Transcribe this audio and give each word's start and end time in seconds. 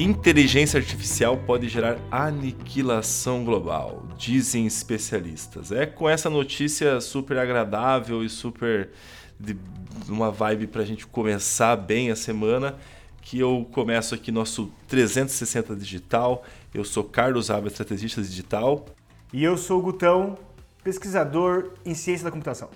Inteligência 0.00 0.78
artificial 0.78 1.36
pode 1.36 1.68
gerar 1.68 1.98
aniquilação 2.08 3.44
global, 3.44 4.06
dizem 4.16 4.64
especialistas. 4.64 5.72
É 5.72 5.86
com 5.86 6.08
essa 6.08 6.30
notícia 6.30 7.00
super 7.00 7.36
agradável 7.36 8.22
e 8.22 8.28
super 8.28 8.90
de 9.40 9.56
uma 10.08 10.30
vibe 10.30 10.68
para 10.68 10.82
a 10.82 10.84
gente 10.84 11.04
começar 11.04 11.74
bem 11.74 12.12
a 12.12 12.16
semana 12.16 12.76
que 13.20 13.40
eu 13.40 13.68
começo 13.72 14.14
aqui 14.14 14.30
nosso 14.30 14.72
360 14.86 15.74
Digital. 15.74 16.44
Eu 16.72 16.84
sou 16.84 17.02
Carlos 17.02 17.50
Abra, 17.50 17.66
estrategista 17.66 18.22
digital. 18.22 18.86
E 19.32 19.42
eu 19.42 19.56
sou 19.56 19.80
o 19.80 19.82
Gutão, 19.82 20.38
pesquisador 20.84 21.72
em 21.84 21.94
ciência 21.94 22.22
da 22.22 22.30
computação. 22.30 22.70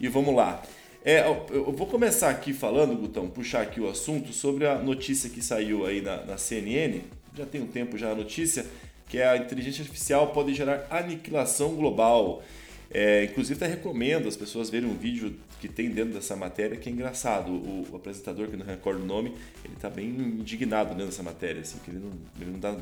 E 0.00 0.08
vamos 0.08 0.34
lá. 0.34 0.60
É, 1.06 1.24
eu 1.24 1.70
vou 1.70 1.86
começar 1.86 2.30
aqui 2.30 2.52
falando, 2.52 2.96
Gutão, 2.96 3.28
puxar 3.28 3.62
aqui 3.62 3.80
o 3.80 3.88
assunto 3.88 4.32
sobre 4.32 4.66
a 4.66 4.76
notícia 4.76 5.30
que 5.30 5.40
saiu 5.40 5.86
aí 5.86 6.00
na, 6.00 6.24
na 6.24 6.36
CNN, 6.36 7.00
já 7.32 7.46
tem 7.46 7.62
um 7.62 7.66
tempo 7.68 7.96
já 7.96 8.10
a 8.10 8.14
notícia, 8.16 8.66
que 9.08 9.18
é 9.18 9.28
a 9.28 9.36
inteligência 9.36 9.82
artificial 9.82 10.32
pode 10.32 10.52
gerar 10.52 10.84
aniquilação 10.90 11.76
global. 11.76 12.42
É, 12.90 13.22
inclusive, 13.22 13.56
até 13.56 13.72
recomendo 13.72 14.26
as 14.26 14.36
pessoas 14.36 14.68
verem 14.68 14.90
um 14.90 14.96
vídeo 14.96 15.36
que 15.60 15.68
tem 15.68 15.90
dentro 15.90 16.12
dessa 16.12 16.34
matéria, 16.34 16.76
que 16.76 16.88
é 16.88 16.92
engraçado. 16.92 17.52
O, 17.52 17.86
o 17.92 17.94
apresentador, 17.94 18.48
que 18.48 18.56
não 18.56 18.66
recordo 18.66 19.00
o 19.00 19.06
nome, 19.06 19.32
ele 19.64 19.74
está 19.74 19.88
bem 19.88 20.08
indignado 20.08 20.88
dentro 20.88 21.06
dessa 21.06 21.22
matéria, 21.22 21.60
assim, 21.60 21.78
que 21.84 21.90
ele 21.92 22.00
não, 22.00 22.10
ele 22.40 22.50
não, 22.50 22.58
dá, 22.58 22.76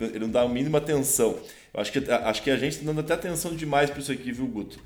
ele 0.00 0.18
não 0.18 0.30
dá 0.30 0.42
a 0.42 0.48
mínima 0.48 0.76
atenção. 0.76 1.38
Eu 1.72 1.80
acho 1.80 1.90
que, 1.90 2.10
acho 2.10 2.42
que 2.42 2.50
a 2.50 2.56
gente 2.58 2.72
está 2.72 2.84
dando 2.84 3.00
até 3.00 3.14
atenção 3.14 3.56
demais 3.56 3.88
para 3.88 4.00
isso 4.00 4.12
aqui, 4.12 4.30
viu, 4.30 4.46
Guto? 4.46 4.78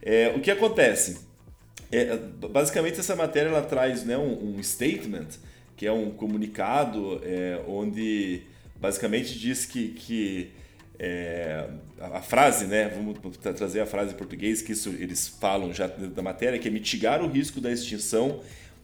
É, 0.00 0.32
o 0.36 0.40
que 0.40 0.52
acontece? 0.52 1.27
É, 1.90 2.16
basicamente 2.50 3.00
essa 3.00 3.16
matéria 3.16 3.48
ela 3.48 3.62
traz 3.62 4.04
né, 4.04 4.16
um, 4.16 4.56
um 4.56 4.62
statement, 4.62 5.28
que 5.76 5.86
é 5.86 5.92
um 5.92 6.10
comunicado 6.10 7.20
é, 7.24 7.60
onde 7.66 8.42
basicamente 8.76 9.38
diz 9.38 9.64
que, 9.64 9.88
que 9.88 10.50
é, 10.98 11.66
a, 12.00 12.20
frase, 12.20 12.66
né, 12.66 12.88
vamos 12.88 13.18
trazer 13.38 13.80
a 13.80 13.86
frase 13.86 14.12
em 14.12 14.16
português, 14.16 14.60
que 14.60 14.72
isso 14.72 14.90
eles 14.98 15.28
falam 15.28 15.72
já 15.72 15.86
da 15.86 16.22
matéria, 16.22 16.58
que 16.58 16.68
é 16.68 16.70
mitigar 16.70 17.22
o 17.22 17.28
risco 17.28 17.60
da 17.60 17.70
extinção 17.72 18.40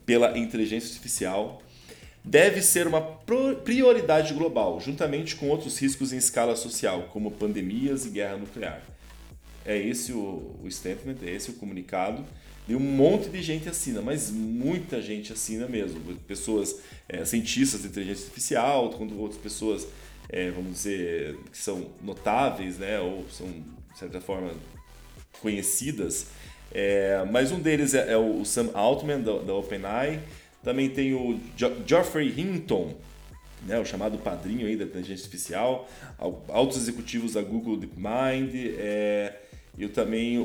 pela 0.07 0.39
inteligência 0.39 0.89
artificial 0.89 1.63
deve 2.25 2.63
ser 2.63 2.87
uma 2.87 3.03
prioridade 3.03 4.33
global, 4.33 4.81
juntamente 4.81 5.37
com 5.37 5.51
outros 5.51 5.79
riscos 5.79 6.13
em 6.13 6.17
escala 6.17 6.57
social, 6.57 7.11
como 7.13 7.31
pandemias 7.31 8.07
e 8.07 8.09
guerra 8.09 8.39
nuclear. 8.39 8.81
É 9.67 9.77
esse 9.77 10.13
o, 10.13 10.57
o 10.63 10.71
statement, 10.71 11.17
é 11.23 11.31
esse 11.31 11.51
o 11.51 11.55
comunicado. 11.55 12.25
E 12.67 12.75
um 12.75 12.81
monte 12.81 13.29
de 13.29 13.43
gente 13.43 13.69
assina, 13.69 14.01
mas 14.01 14.31
muita 14.31 15.03
gente 15.03 15.33
assina 15.33 15.69
mesmo. 15.69 16.01
Pessoas, 16.27 16.81
é, 17.09 17.25
cientistas 17.25 17.83
de 17.83 17.89
inteligência 17.89 18.25
artificial, 18.25 18.91
quando 18.91 19.19
outras 19.21 19.41
pessoas, 19.41 19.87
é, 20.31 20.51
vamos 20.51 20.73
dizer, 20.73 21.37
que 21.53 21.59
são 21.59 21.89
notáveis, 22.03 22.79
né, 22.79 22.99
ou 22.99 23.27
são, 23.29 23.49
de 23.49 23.99
certa 23.99 24.21
forma, 24.21 24.51
conhecidas. 25.43 26.29
É, 26.73 27.23
mas 27.31 27.53
um 27.53 27.61
deles 27.61 27.93
é, 27.93 28.13
é 28.13 28.17
o 28.17 28.45
Sam 28.47 28.71
Altman, 28.73 29.21
da, 29.21 29.39
da 29.39 29.55
OpenAI. 29.55 30.21
Também 30.63 30.89
tem 30.89 31.13
o 31.13 31.39
jo 31.55 31.71
Geoffrey 31.87 32.33
Hinton, 32.41 32.95
né, 33.67 33.79
o 33.79 33.85
chamado 33.85 34.17
padrinho 34.17 34.67
aí 34.67 34.75
da 34.75 34.85
inteligência 34.85 35.25
artificial. 35.25 35.87
Altos 36.49 36.79
executivos 36.79 37.35
da 37.35 37.43
Google 37.43 37.77
DeepMind. 37.77 38.55
É, 38.79 39.35
e 39.77 39.89
também 39.89 40.39
o, 40.39 40.43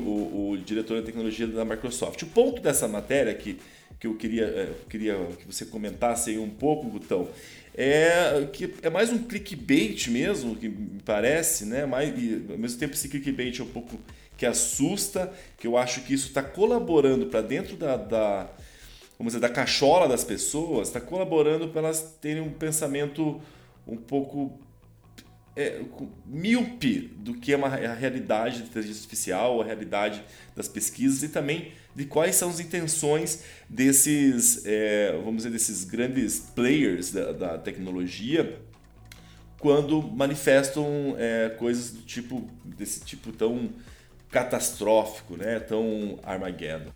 o, 0.50 0.58
diretor 0.58 0.98
de 0.98 1.06
tecnologia 1.06 1.46
da 1.46 1.64
Microsoft. 1.64 2.22
O 2.22 2.26
ponto 2.26 2.60
dessa 2.60 2.88
matéria 2.88 3.34
que, 3.34 3.58
que 3.98 4.06
eu 4.06 4.14
queria, 4.16 4.44
é, 4.44 4.72
queria 4.88 5.16
que 5.38 5.46
você 5.46 5.64
comentasse 5.64 6.30
aí 6.30 6.38
um 6.38 6.50
pouco, 6.50 6.88
Gutão, 6.88 7.28
é 7.74 8.48
que 8.52 8.74
é 8.82 8.90
mais 8.90 9.10
um 9.10 9.18
clickbait 9.18 10.08
mesmo, 10.08 10.56
que 10.56 10.68
me 10.68 11.00
parece, 11.04 11.64
né? 11.64 11.86
Mas, 11.86 12.08
e, 12.18 12.44
ao 12.50 12.58
mesmo 12.58 12.78
tempo 12.78 12.94
esse 12.94 13.08
clickbait 13.08 13.58
é 13.58 13.62
um 13.62 13.68
pouco 13.68 13.98
que 14.36 14.46
assusta, 14.46 15.32
que 15.58 15.66
eu 15.66 15.76
acho 15.76 16.02
que 16.02 16.14
isso 16.14 16.28
está 16.28 16.42
colaborando 16.42 17.26
para 17.26 17.42
dentro 17.42 17.76
da, 17.76 17.96
da, 17.96 18.50
vamos 19.18 19.34
dizer, 19.34 19.40
da 19.40 19.48
cachola 19.48 20.08
das 20.08 20.24
pessoas, 20.24 20.88
está 20.88 21.00
colaborando 21.00 21.68
para 21.68 21.82
elas 21.82 22.16
terem 22.20 22.42
um 22.42 22.50
pensamento 22.50 23.40
um 23.86 23.96
pouco 23.96 24.58
é, 25.60 25.82
míope 26.26 27.10
do 27.18 27.34
que 27.34 27.52
é 27.52 27.56
uma, 27.56 27.68
a 27.68 27.94
realidade 27.94 28.60
da 28.60 28.64
inteligência 28.64 29.02
artificial, 29.02 29.60
a 29.60 29.64
realidade 29.64 30.24
das 30.56 30.68
pesquisas 30.68 31.22
e 31.22 31.28
também 31.28 31.72
de 31.94 32.06
quais 32.06 32.36
são 32.36 32.48
as 32.48 32.60
intenções 32.60 33.44
desses, 33.68 34.64
é, 34.64 35.12
vamos 35.12 35.38
dizer, 35.38 35.50
desses 35.50 35.84
grandes 35.84 36.40
players 36.40 37.12
da, 37.12 37.32
da 37.32 37.58
tecnologia 37.58 38.58
quando 39.58 40.00
manifestam 40.02 41.14
é, 41.18 41.50
coisas 41.50 41.90
do 41.90 42.02
tipo 42.02 42.48
desse 42.64 43.00
tipo 43.00 43.30
tão 43.30 43.70
catastrófico, 44.30 45.36
né, 45.36 45.60
tão 45.60 46.18
Armageddon. 46.22 46.90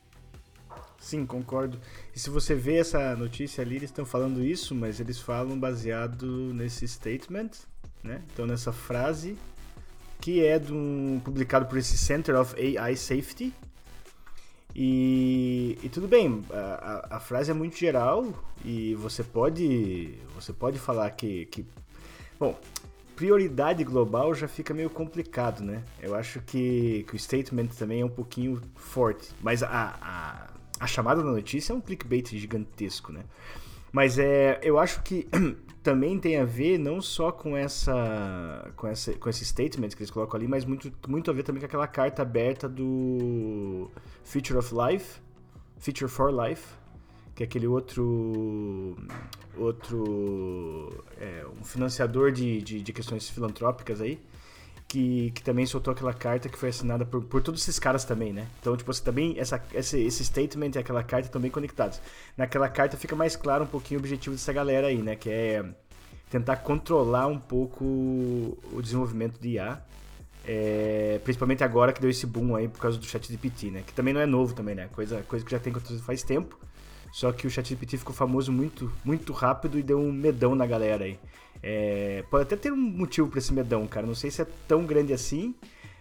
Sim, 0.98 1.26
concordo. 1.26 1.78
E 2.16 2.18
se 2.18 2.30
você 2.30 2.54
vê 2.54 2.78
essa 2.78 3.14
notícia 3.14 3.60
ali, 3.60 3.76
eles 3.76 3.90
estão 3.90 4.06
falando 4.06 4.42
isso, 4.42 4.74
mas 4.74 5.00
eles 5.00 5.18
falam 5.18 5.58
baseado 5.60 6.54
nesse 6.54 6.88
statement 6.88 7.50
né? 8.04 8.22
Então 8.32 8.46
nessa 8.46 8.72
frase 8.72 9.36
que 10.20 10.44
é 10.44 10.60
um, 10.70 11.20
publicado 11.24 11.66
por 11.66 11.76
esse 11.76 11.98
Center 11.98 12.38
of 12.38 12.54
AI 12.56 12.96
Safety. 12.96 13.52
E, 14.74 15.78
e 15.82 15.88
tudo 15.88 16.08
bem, 16.08 16.42
a, 16.50 17.16
a, 17.16 17.20
frase 17.20 17.50
é 17.50 17.54
muito 17.54 17.76
geral 17.76 18.26
e 18.64 18.94
você 18.96 19.22
pode 19.22 20.18
você 20.34 20.52
pode 20.52 20.80
falar 20.80 21.10
que, 21.12 21.46
que 21.46 21.64
bom 22.40 22.58
prioridade 23.14 23.84
global 23.84 24.34
já 24.34 24.48
fica 24.48 24.74
meio 24.74 24.90
complicado, 24.90 25.62
né? 25.62 25.82
Eu 26.00 26.14
acho 26.14 26.40
que, 26.40 27.04
que 27.08 27.14
o 27.14 27.18
statement 27.18 27.68
também 27.78 28.00
é 28.00 28.04
um 28.04 28.10
pouquinho 28.10 28.60
forte, 28.74 29.30
mas 29.40 29.62
a, 29.62 29.68
a, 30.00 30.50
a 30.80 30.86
chamada 30.86 31.22
da 31.22 31.30
notícia 31.30 31.72
é 31.72 31.76
um 31.76 31.80
clickbait 31.80 32.36
gigantesco, 32.36 33.12
né? 33.12 33.24
Mas 33.92 34.18
é, 34.18 34.58
eu 34.62 34.78
acho 34.78 35.02
que 35.02 35.28
também 35.84 36.18
tem 36.18 36.38
a 36.38 36.46
ver 36.46 36.78
não 36.78 37.00
só 37.02 37.30
com 37.30 37.54
essa 37.54 38.72
com 38.74 38.88
essa 38.88 39.12
com 39.12 39.28
esse 39.28 39.44
statement 39.44 39.90
que 39.90 39.98
eles 39.98 40.10
colocam 40.10 40.38
ali, 40.38 40.48
mas 40.48 40.64
muito 40.64 40.90
muito 41.06 41.30
a 41.30 41.34
ver 41.34 41.42
também 41.42 41.60
com 41.60 41.66
aquela 41.66 41.86
carta 41.86 42.22
aberta 42.22 42.66
do 42.66 43.90
Future 44.24 44.58
of 44.58 44.74
Life, 44.74 45.20
Future 45.78 46.10
for 46.10 46.32
Life, 46.32 46.66
que 47.34 47.42
é 47.42 47.46
aquele 47.46 47.66
outro 47.66 48.96
outro 49.58 51.04
é, 51.20 51.44
um 51.60 51.62
financiador 51.62 52.32
de, 52.32 52.62
de, 52.62 52.80
de 52.82 52.92
questões 52.92 53.28
filantrópicas 53.28 54.00
aí 54.00 54.18
que, 54.94 55.32
que 55.32 55.42
também 55.42 55.66
soltou 55.66 55.90
aquela 55.90 56.14
carta 56.14 56.48
que 56.48 56.56
foi 56.56 56.68
assinada 56.68 57.04
por, 57.04 57.24
por 57.24 57.42
todos 57.42 57.60
esses 57.60 57.80
caras 57.80 58.04
também, 58.04 58.32
né? 58.32 58.46
Então, 58.60 58.76
tipo, 58.76 58.92
você 58.92 59.02
também, 59.02 59.34
essa, 59.36 59.60
esse, 59.72 60.00
esse 60.00 60.24
statement 60.24 60.70
e 60.76 60.78
aquela 60.78 61.02
carta 61.02 61.26
estão 61.26 61.40
bem 61.40 61.50
conectados. 61.50 62.00
Naquela 62.36 62.68
carta 62.68 62.96
fica 62.96 63.16
mais 63.16 63.34
claro 63.34 63.64
um 63.64 63.66
pouquinho 63.66 63.98
o 63.98 64.02
objetivo 64.02 64.36
dessa 64.36 64.52
galera 64.52 64.86
aí, 64.86 64.98
né? 64.98 65.16
Que 65.16 65.28
é 65.28 65.64
tentar 66.30 66.58
controlar 66.58 67.26
um 67.26 67.40
pouco 67.40 67.84
o 67.84 68.80
desenvolvimento 68.80 69.40
de 69.40 69.54
IA. 69.54 69.82
É, 70.46 71.20
principalmente 71.24 71.64
agora 71.64 71.92
que 71.92 72.00
deu 72.00 72.10
esse 72.10 72.26
boom 72.26 72.54
aí 72.54 72.68
por 72.68 72.78
causa 72.78 72.96
do 72.96 73.04
chat 73.04 73.26
GPT, 73.26 73.72
né? 73.72 73.82
Que 73.84 73.92
também 73.92 74.14
não 74.14 74.20
é 74.20 74.26
novo 74.26 74.54
também, 74.54 74.76
né? 74.76 74.88
Coisa, 74.92 75.24
coisa 75.26 75.44
que 75.44 75.50
já 75.50 75.58
tem 75.58 75.72
acontecido 75.72 76.04
faz 76.04 76.22
tempo. 76.22 76.56
Só 77.12 77.32
que 77.32 77.48
o 77.48 77.50
chat 77.50 77.68
GPT 77.68 77.98
ficou 77.98 78.14
famoso 78.14 78.52
muito, 78.52 78.92
muito 79.04 79.32
rápido 79.32 79.76
e 79.76 79.82
deu 79.82 79.98
um 79.98 80.12
medão 80.12 80.54
na 80.54 80.66
galera 80.66 81.04
aí. 81.04 81.18
É, 81.66 82.22
pode 82.30 82.42
até 82.42 82.56
ter 82.56 82.70
um 82.70 82.76
motivo 82.76 83.26
para 83.26 83.38
esse 83.38 83.50
medão, 83.50 83.86
cara. 83.86 84.06
Não 84.06 84.14
sei 84.14 84.30
se 84.30 84.42
é 84.42 84.46
tão 84.68 84.84
grande 84.84 85.14
assim, 85.14 85.54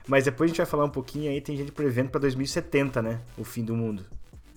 mas 0.05 0.25
depois 0.25 0.47
a 0.47 0.49
gente 0.49 0.57
vai 0.57 0.65
falar 0.65 0.83
um 0.83 0.89
pouquinho 0.89 1.31
aí. 1.31 1.39
Tem 1.39 1.55
gente 1.55 1.71
prevendo 1.71 2.09
para 2.09 2.19
2070, 2.19 3.01
né? 3.01 3.21
O 3.37 3.45
fim 3.45 3.63
do 3.63 3.73
mundo. 3.73 4.05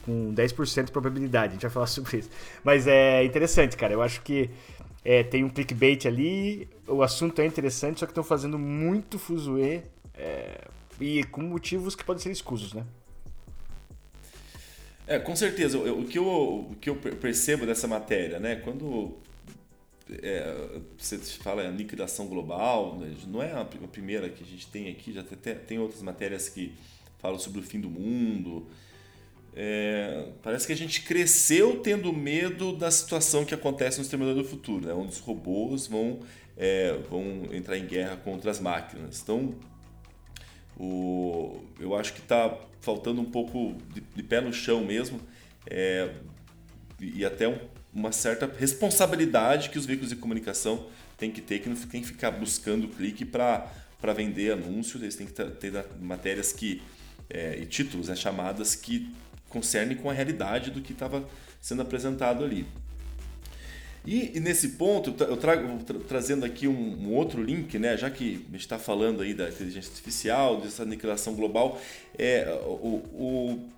Com 0.04 0.34
10% 0.34 0.86
de 0.86 0.90
probabilidade. 0.90 1.50
A 1.50 1.52
gente 1.52 1.62
vai 1.62 1.70
falar 1.70 1.86
sobre 1.88 2.18
isso. 2.18 2.30
Mas 2.64 2.88
é 2.88 3.24
interessante, 3.24 3.76
cara. 3.76 3.92
Eu 3.92 4.02
acho 4.02 4.20
que 4.22 4.50
é, 5.04 5.22
tem 5.22 5.44
um 5.44 5.48
clickbait 5.48 6.06
ali. 6.06 6.68
O 6.88 7.00
assunto 7.04 7.40
é 7.40 7.46
interessante, 7.46 8.00
só 8.00 8.06
que 8.06 8.10
estão 8.10 8.24
fazendo 8.24 8.58
muito 8.58 9.16
fuzuê. 9.16 9.82
É, 10.12 10.66
e 11.00 11.22
com 11.24 11.40
motivos 11.40 11.94
que 11.94 12.02
podem 12.02 12.20
ser 12.20 12.32
escusos, 12.32 12.74
né? 12.74 12.84
É, 15.06 15.20
com 15.20 15.36
certeza. 15.36 15.78
O 15.78 16.04
que 16.04 16.18
eu, 16.18 16.26
o 16.26 16.76
que 16.80 16.90
eu 16.90 16.96
percebo 16.96 17.64
dessa 17.64 17.86
matéria, 17.86 18.40
né? 18.40 18.56
Quando 18.56 19.16
é, 20.22 20.80
você 20.96 21.18
fala 21.18 21.64
em 21.64 21.76
liquidação 21.76 22.26
global, 22.26 22.96
né? 22.98 23.14
não 23.26 23.42
é 23.42 23.52
a 23.52 23.64
primeira 23.64 24.28
que 24.28 24.42
a 24.42 24.46
gente 24.46 24.66
tem 24.68 24.88
aqui, 24.88 25.12
já 25.12 25.22
tem, 25.22 25.54
tem 25.54 25.78
outras 25.78 26.02
matérias 26.02 26.48
que 26.48 26.74
falam 27.18 27.38
sobre 27.38 27.60
o 27.60 27.62
fim 27.62 27.80
do 27.80 27.90
mundo. 27.90 28.66
É, 29.54 30.28
parece 30.42 30.66
que 30.66 30.72
a 30.72 30.76
gente 30.76 31.02
cresceu 31.02 31.80
tendo 31.80 32.12
medo 32.12 32.76
da 32.76 32.90
situação 32.90 33.44
que 33.44 33.54
acontece 33.54 33.98
no 33.98 34.02
Exterminador 34.02 34.42
do 34.42 34.48
Futuro, 34.48 34.86
né? 34.86 34.92
onde 34.92 35.12
os 35.12 35.18
robôs 35.18 35.86
vão, 35.86 36.20
é, 36.56 36.92
vão 37.10 37.48
entrar 37.52 37.76
em 37.78 37.86
guerra 37.86 38.16
contra 38.16 38.50
as 38.50 38.60
máquinas. 38.60 39.20
Então, 39.22 39.54
o, 40.78 41.64
eu 41.80 41.96
acho 41.96 42.12
que 42.12 42.20
está 42.20 42.54
faltando 42.80 43.20
um 43.20 43.30
pouco 43.30 43.74
de, 43.92 44.02
de, 44.02 44.22
pé 44.22 44.42
no 44.42 44.52
chão 44.52 44.84
mesmo 44.84 45.18
é, 45.66 46.14
e 47.00 47.24
até 47.24 47.48
um 47.48 47.58
uma 47.96 48.12
certa 48.12 48.48
responsabilidade 48.58 49.70
que 49.70 49.78
os 49.78 49.86
veículos 49.86 50.10
de 50.10 50.16
comunicação 50.16 50.86
tem 51.16 51.30
que 51.30 51.40
ter, 51.40 51.60
que 51.60 51.68
não 51.70 51.76
tem 51.76 52.02
que 52.02 52.08
ficar 52.08 52.30
buscando 52.30 52.86
clique 52.88 53.24
para 53.24 53.72
vender 54.14 54.52
anúncios, 54.52 55.02
eles 55.02 55.16
têm 55.16 55.26
que 55.26 55.32
ter 55.32 55.72
matérias 55.98 56.52
que 56.52 56.82
é, 57.30 57.58
e 57.58 57.64
títulos, 57.64 58.08
né, 58.08 58.14
chamadas 58.14 58.74
que 58.74 59.10
concernem 59.48 59.96
com 59.96 60.10
a 60.10 60.12
realidade 60.12 60.70
do 60.70 60.82
que 60.82 60.92
estava 60.92 61.26
sendo 61.58 61.80
apresentado 61.80 62.44
ali. 62.44 62.66
E, 64.04 64.36
e, 64.36 64.40
nesse 64.40 64.70
ponto, 64.70 65.12
eu 65.24 65.36
trago 65.36 65.82
tra 65.82 65.98
trazendo 66.00 66.44
aqui 66.44 66.68
um, 66.68 67.08
um, 67.08 67.14
outro 67.14 67.42
link, 67.42 67.76
né, 67.78 67.96
já 67.96 68.10
que 68.10 68.44
a 68.48 68.52
gente 68.52 68.60
está 68.60 68.78
falando 68.78 69.22
aí 69.22 69.32
da 69.32 69.48
inteligência 69.48 69.90
artificial, 69.90 70.60
dessa 70.60 70.82
aniquilação 70.82 71.34
global, 71.34 71.80
é, 72.16 72.46
o, 72.62 73.02
o 73.12 73.68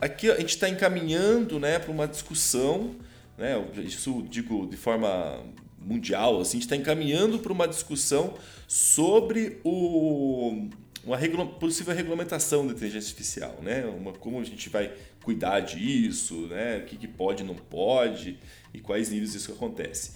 aqui 0.00 0.30
a 0.30 0.40
gente 0.40 0.54
está 0.54 0.68
encaminhando 0.68 1.60
né, 1.60 1.78
para 1.78 1.92
uma 1.92 2.08
discussão, 2.08 2.96
né, 3.40 3.56
isso 3.78 4.22
digo 4.28 4.66
de 4.66 4.76
forma 4.76 5.42
mundial, 5.80 6.40
assim, 6.40 6.58
a 6.58 6.60
gente 6.60 6.62
está 6.64 6.76
encaminhando 6.76 7.38
para 7.38 7.50
uma 7.50 7.66
discussão 7.66 8.34
sobre 8.68 9.58
o, 9.64 10.68
uma 11.02 11.16
regula 11.16 11.46
possível 11.46 11.94
regulamentação 11.94 12.66
da 12.66 12.74
inteligência 12.74 13.08
artificial, 13.08 13.58
né? 13.62 13.86
Uma, 13.86 14.12
como 14.12 14.38
a 14.38 14.44
gente 14.44 14.68
vai 14.68 14.92
cuidar 15.24 15.60
disso, 15.60 16.46
né? 16.48 16.78
o 16.78 16.84
que, 16.84 16.96
que 16.96 17.08
pode 17.08 17.42
e 17.42 17.46
não 17.46 17.54
pode, 17.54 18.38
e 18.74 18.80
quais 18.80 19.08
níveis 19.08 19.34
isso 19.34 19.52
acontece. 19.52 20.12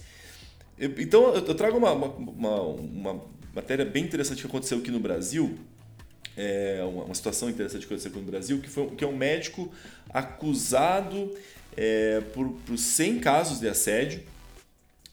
Então, 0.77 1.33
eu 1.33 1.55
trago 1.55 1.77
uma, 1.77 1.93
uma, 1.93 2.61
uma 2.61 3.25
matéria 3.53 3.85
bem 3.85 4.03
interessante 4.03 4.41
que 4.41 4.47
aconteceu 4.47 4.77
aqui 4.77 4.91
no 4.91 4.99
Brasil, 4.99 5.57
é 6.37 6.83
uma, 6.83 7.13
situação 7.15 7.49
interessante 7.49 7.87
que 7.87 7.93
aconteceu 7.93 8.11
aqui 8.11 8.19
no 8.19 8.25
Brasil, 8.25 8.59
que, 8.59 8.69
foi, 8.69 8.87
que 8.91 9.03
é 9.03 9.07
um 9.07 9.15
médico 9.15 9.71
acusado 10.09 11.33
é, 11.77 12.21
por, 12.33 12.49
por 12.65 12.77
100 12.77 13.19
casos 13.19 13.59
de 13.59 13.67
assédio, 13.67 14.21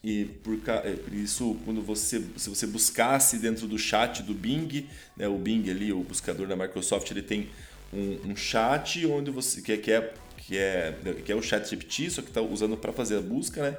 e 0.03 0.25
por, 0.25 0.59
é, 0.83 0.95
por, 0.95 1.13
isso 1.13 1.55
quando 1.63 1.81
você 1.81 2.21
se 2.35 2.49
você 2.49 2.67
buscasse 2.67 3.37
dentro 3.37 3.67
do 3.67 3.79
chat 3.79 4.21
do 4.21 4.33
Bing 4.33 4.85
né, 5.15 5.29
o 5.29 5.37
Bing 5.37 5.69
ali 5.69 5.93
o 5.93 6.03
buscador 6.03 6.45
da 6.45 6.57
Microsoft 6.57 7.09
ele 7.09 7.21
tem 7.21 7.47
um, 7.93 8.31
um 8.31 8.35
chat 8.35 9.05
onde 9.05 9.31
você 9.31 9.61
que, 9.61 9.77
que 9.77 9.91
é 9.93 10.13
que 10.35 10.57
é 10.57 10.93
que 11.23 11.31
é 11.31 11.35
o 11.35 11.41
chat 11.41 11.69
GPT 11.69 12.09
só 12.09 12.21
que 12.21 12.27
está 12.27 12.41
usando 12.41 12.75
para 12.75 12.91
fazer 12.91 13.17
a 13.17 13.21
busca 13.21 13.61
né 13.71 13.77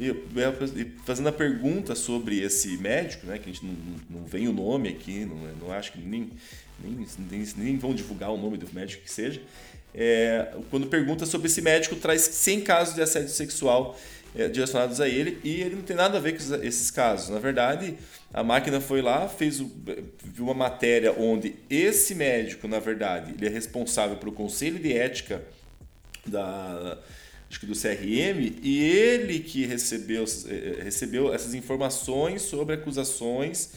e, 0.00 0.06
e, 0.08 0.92
fazendo 1.04 1.28
a 1.28 1.32
pergunta 1.32 1.94
sobre 1.94 2.40
esse 2.40 2.78
médico 2.78 3.26
né 3.26 3.36
que 3.36 3.50
a 3.50 3.52
gente 3.52 3.66
não, 3.66 3.74
não 4.08 4.24
vem 4.26 4.48
o 4.48 4.52
nome 4.54 4.88
aqui 4.88 5.26
não, 5.26 5.36
não 5.60 5.70
acho 5.70 5.92
que 5.92 5.98
nem 5.98 6.30
nem, 6.82 7.06
nem 7.30 7.46
nem 7.58 7.76
vão 7.76 7.92
divulgar 7.92 8.30
o 8.30 8.38
nome 8.38 8.56
do 8.56 8.66
médico 8.72 9.02
que 9.02 9.10
seja 9.10 9.42
é, 10.00 10.46
quando 10.70 10.86
pergunta 10.86 11.26
sobre 11.26 11.48
esse 11.48 11.60
médico 11.60 11.96
traz 11.96 12.22
100 12.22 12.60
casos 12.60 12.94
de 12.94 13.02
assédio 13.02 13.30
sexual 13.30 13.98
é, 14.36 14.46
direcionados 14.46 15.00
a 15.00 15.08
ele 15.08 15.40
e 15.42 15.60
ele 15.60 15.74
não 15.74 15.82
tem 15.82 15.96
nada 15.96 16.18
a 16.18 16.20
ver 16.20 16.38
com 16.38 16.54
esses 16.62 16.88
casos. 16.88 17.30
Na 17.30 17.40
verdade, 17.40 17.96
a 18.32 18.44
máquina 18.44 18.80
foi 18.80 19.02
lá, 19.02 19.28
fez 19.28 19.58
viu 19.58 20.44
uma 20.44 20.54
matéria 20.54 21.12
onde 21.18 21.56
esse 21.68 22.14
médico, 22.14 22.68
na 22.68 22.78
verdade, 22.78 23.34
ele 23.36 23.46
é 23.46 23.50
responsável 23.50 24.16
pelo 24.16 24.30
conselho 24.30 24.78
de 24.78 24.92
ética 24.92 25.42
da 26.24 26.96
acho 27.50 27.58
que 27.58 27.66
do 27.66 27.72
CRM 27.72 28.60
e 28.62 28.84
ele 28.84 29.40
que 29.40 29.66
recebeu, 29.66 30.24
é, 30.46 30.82
recebeu 30.84 31.34
essas 31.34 31.54
informações 31.54 32.42
sobre 32.42 32.74
acusações, 32.74 33.70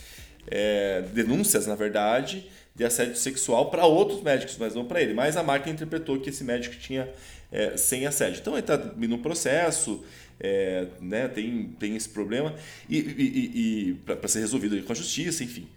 é, 0.47 1.01
denúncias, 1.13 1.65
na 1.65 1.73
verdade, 1.73 2.47
de 2.81 2.85
assédio 2.85 3.15
sexual 3.15 3.69
para 3.69 3.85
outros 3.85 4.23
médicos, 4.23 4.57
mas 4.57 4.73
não 4.73 4.85
para 4.85 4.99
ele. 4.99 5.13
Mas 5.13 5.37
a 5.37 5.43
máquina 5.43 5.73
interpretou 5.73 6.19
que 6.19 6.29
esse 6.31 6.43
médico 6.43 6.75
tinha 6.77 7.07
é, 7.51 7.77
sem 7.77 8.07
assédio. 8.07 8.39
Então 8.41 8.53
ele 8.53 8.61
está 8.61 8.75
no 8.75 9.19
processo, 9.19 10.03
é, 10.39 10.87
né, 10.99 11.27
tem, 11.27 11.75
tem 11.79 11.95
esse 11.95 12.09
problema 12.09 12.55
e, 12.89 12.97
e, 12.97 13.89
e 13.89 13.93
para 13.93 14.27
ser 14.27 14.39
resolvido 14.39 14.81
com 14.81 14.91
a 14.91 14.95
justiça, 14.95 15.43
enfim. 15.43 15.67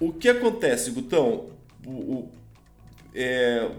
O 0.00 0.10
que 0.10 0.26
acontece, 0.26 0.90
Gutão? 0.90 1.50
O, 1.86 1.90
o, 1.90 2.32
é, 3.14 3.70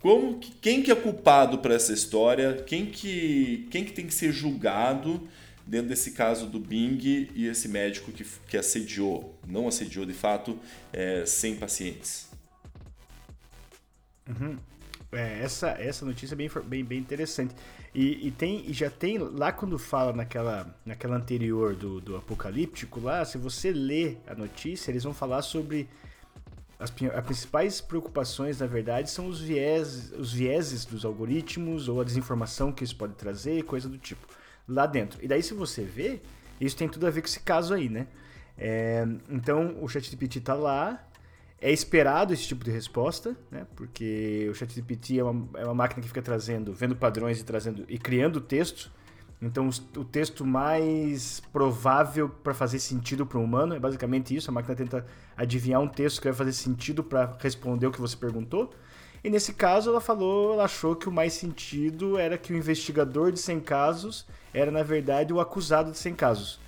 como 0.00 0.38
que, 0.38 0.52
quem 0.60 0.82
que 0.82 0.92
é 0.92 0.94
culpado 0.94 1.58
para 1.58 1.74
essa 1.74 1.92
história? 1.92 2.62
Quem 2.64 2.86
que, 2.86 3.66
quem 3.68 3.84
que 3.84 3.92
tem 3.92 4.06
que 4.06 4.14
ser 4.14 4.30
julgado 4.30 5.28
dentro 5.66 5.88
desse 5.88 6.12
caso 6.12 6.46
do 6.46 6.60
Bing 6.60 7.28
e 7.34 7.46
esse 7.46 7.68
médico 7.68 8.12
que, 8.12 8.24
que 8.48 8.56
assediou, 8.56 9.38
não 9.46 9.66
assediou 9.66 10.06
de 10.06 10.14
fato, 10.14 10.58
é, 10.92 11.26
100 11.26 11.56
pacientes? 11.56 12.28
Uhum. 14.28 14.56
É, 15.12 15.40
essa, 15.42 15.68
essa 15.70 16.04
notícia 16.04 16.34
é 16.34 16.36
bem, 16.36 16.50
bem, 16.64 16.84
bem 16.84 16.98
interessante. 16.98 17.54
E, 17.94 18.26
e, 18.26 18.30
tem, 18.30 18.68
e 18.68 18.72
já 18.72 18.90
tem, 18.90 19.18
lá 19.18 19.50
quando 19.52 19.78
fala 19.78 20.12
naquela, 20.12 20.74
naquela 20.84 21.16
anterior 21.16 21.74
do, 21.74 22.00
do 22.00 22.16
Apocalíptico, 22.16 23.00
lá, 23.00 23.24
se 23.24 23.38
você 23.38 23.72
lê 23.72 24.16
a 24.26 24.34
notícia, 24.34 24.90
eles 24.90 25.02
vão 25.02 25.14
falar 25.14 25.42
sobre. 25.42 25.88
As, 26.78 26.92
as 27.14 27.24
principais 27.24 27.80
preocupações, 27.80 28.60
na 28.60 28.66
verdade, 28.66 29.10
são 29.10 29.28
os, 29.28 29.40
viés, 29.40 30.12
os 30.12 30.30
vieses 30.30 30.84
dos 30.84 31.06
algoritmos 31.06 31.88
ou 31.88 32.02
a 32.02 32.04
desinformação 32.04 32.70
que 32.70 32.84
isso 32.84 32.94
pode 32.94 33.14
trazer, 33.14 33.64
coisa 33.64 33.88
do 33.88 33.96
tipo, 33.96 34.26
lá 34.68 34.86
dentro. 34.86 35.22
E 35.22 35.28
daí, 35.28 35.42
se 35.42 35.54
você 35.54 35.82
vê, 35.82 36.20
isso 36.60 36.76
tem 36.76 36.88
tudo 36.88 37.06
a 37.06 37.10
ver 37.10 37.20
com 37.20 37.26
esse 37.26 37.40
caso 37.40 37.74
aí, 37.74 37.88
né? 37.88 38.06
É, 38.58 39.06
então, 39.28 39.76
o 39.80 39.88
ChatGPT 39.88 40.40
tá 40.40 40.54
lá, 40.54 41.06
é 41.60 41.70
esperado 41.72 42.32
esse 42.32 42.46
tipo 42.46 42.64
de 42.64 42.70
resposta, 42.70 43.36
né? 43.50 43.66
Porque 43.76 44.48
o 44.50 44.54
ChatGPT 44.54 45.18
é 45.18 45.24
uma, 45.24 45.48
é 45.58 45.64
uma 45.64 45.74
máquina 45.74 46.02
que 46.02 46.08
fica 46.08 46.22
trazendo, 46.22 46.72
vendo 46.72 46.96
padrões 46.96 47.40
e 47.40 47.44
trazendo 47.44 47.84
e 47.88 47.98
criando 47.98 48.40
texto. 48.40 48.90
Então, 49.40 49.68
o 49.96 50.04
texto 50.04 50.46
mais 50.46 51.40
provável 51.52 52.28
para 52.28 52.54
fazer 52.54 52.78
sentido 52.78 53.26
para 53.26 53.38
o 53.38 53.44
humano 53.44 53.74
é 53.74 53.78
basicamente 53.78 54.34
isso. 54.34 54.50
A 54.50 54.54
máquina 54.54 54.74
tenta 54.74 55.06
adivinhar 55.36 55.80
um 55.80 55.88
texto 55.88 56.20
que 56.20 56.28
vai 56.28 56.34
fazer 56.34 56.52
sentido 56.52 57.04
para 57.04 57.36
responder 57.38 57.86
o 57.86 57.92
que 57.92 58.00
você 58.00 58.16
perguntou. 58.16 58.72
E 59.26 59.28
nesse 59.28 59.54
caso, 59.54 59.90
ela 59.90 60.00
falou, 60.00 60.52
ela 60.52 60.66
achou 60.66 60.94
que 60.94 61.08
o 61.08 61.12
mais 61.12 61.32
sentido 61.32 62.16
era 62.16 62.38
que 62.38 62.52
o 62.52 62.56
investigador 62.56 63.32
de 63.32 63.40
100 63.40 63.58
casos 63.58 64.24
era, 64.54 64.70
na 64.70 64.84
verdade, 64.84 65.32
o 65.32 65.40
acusado 65.40 65.90
de 65.90 65.98
100 65.98 66.14
casos. 66.14 66.60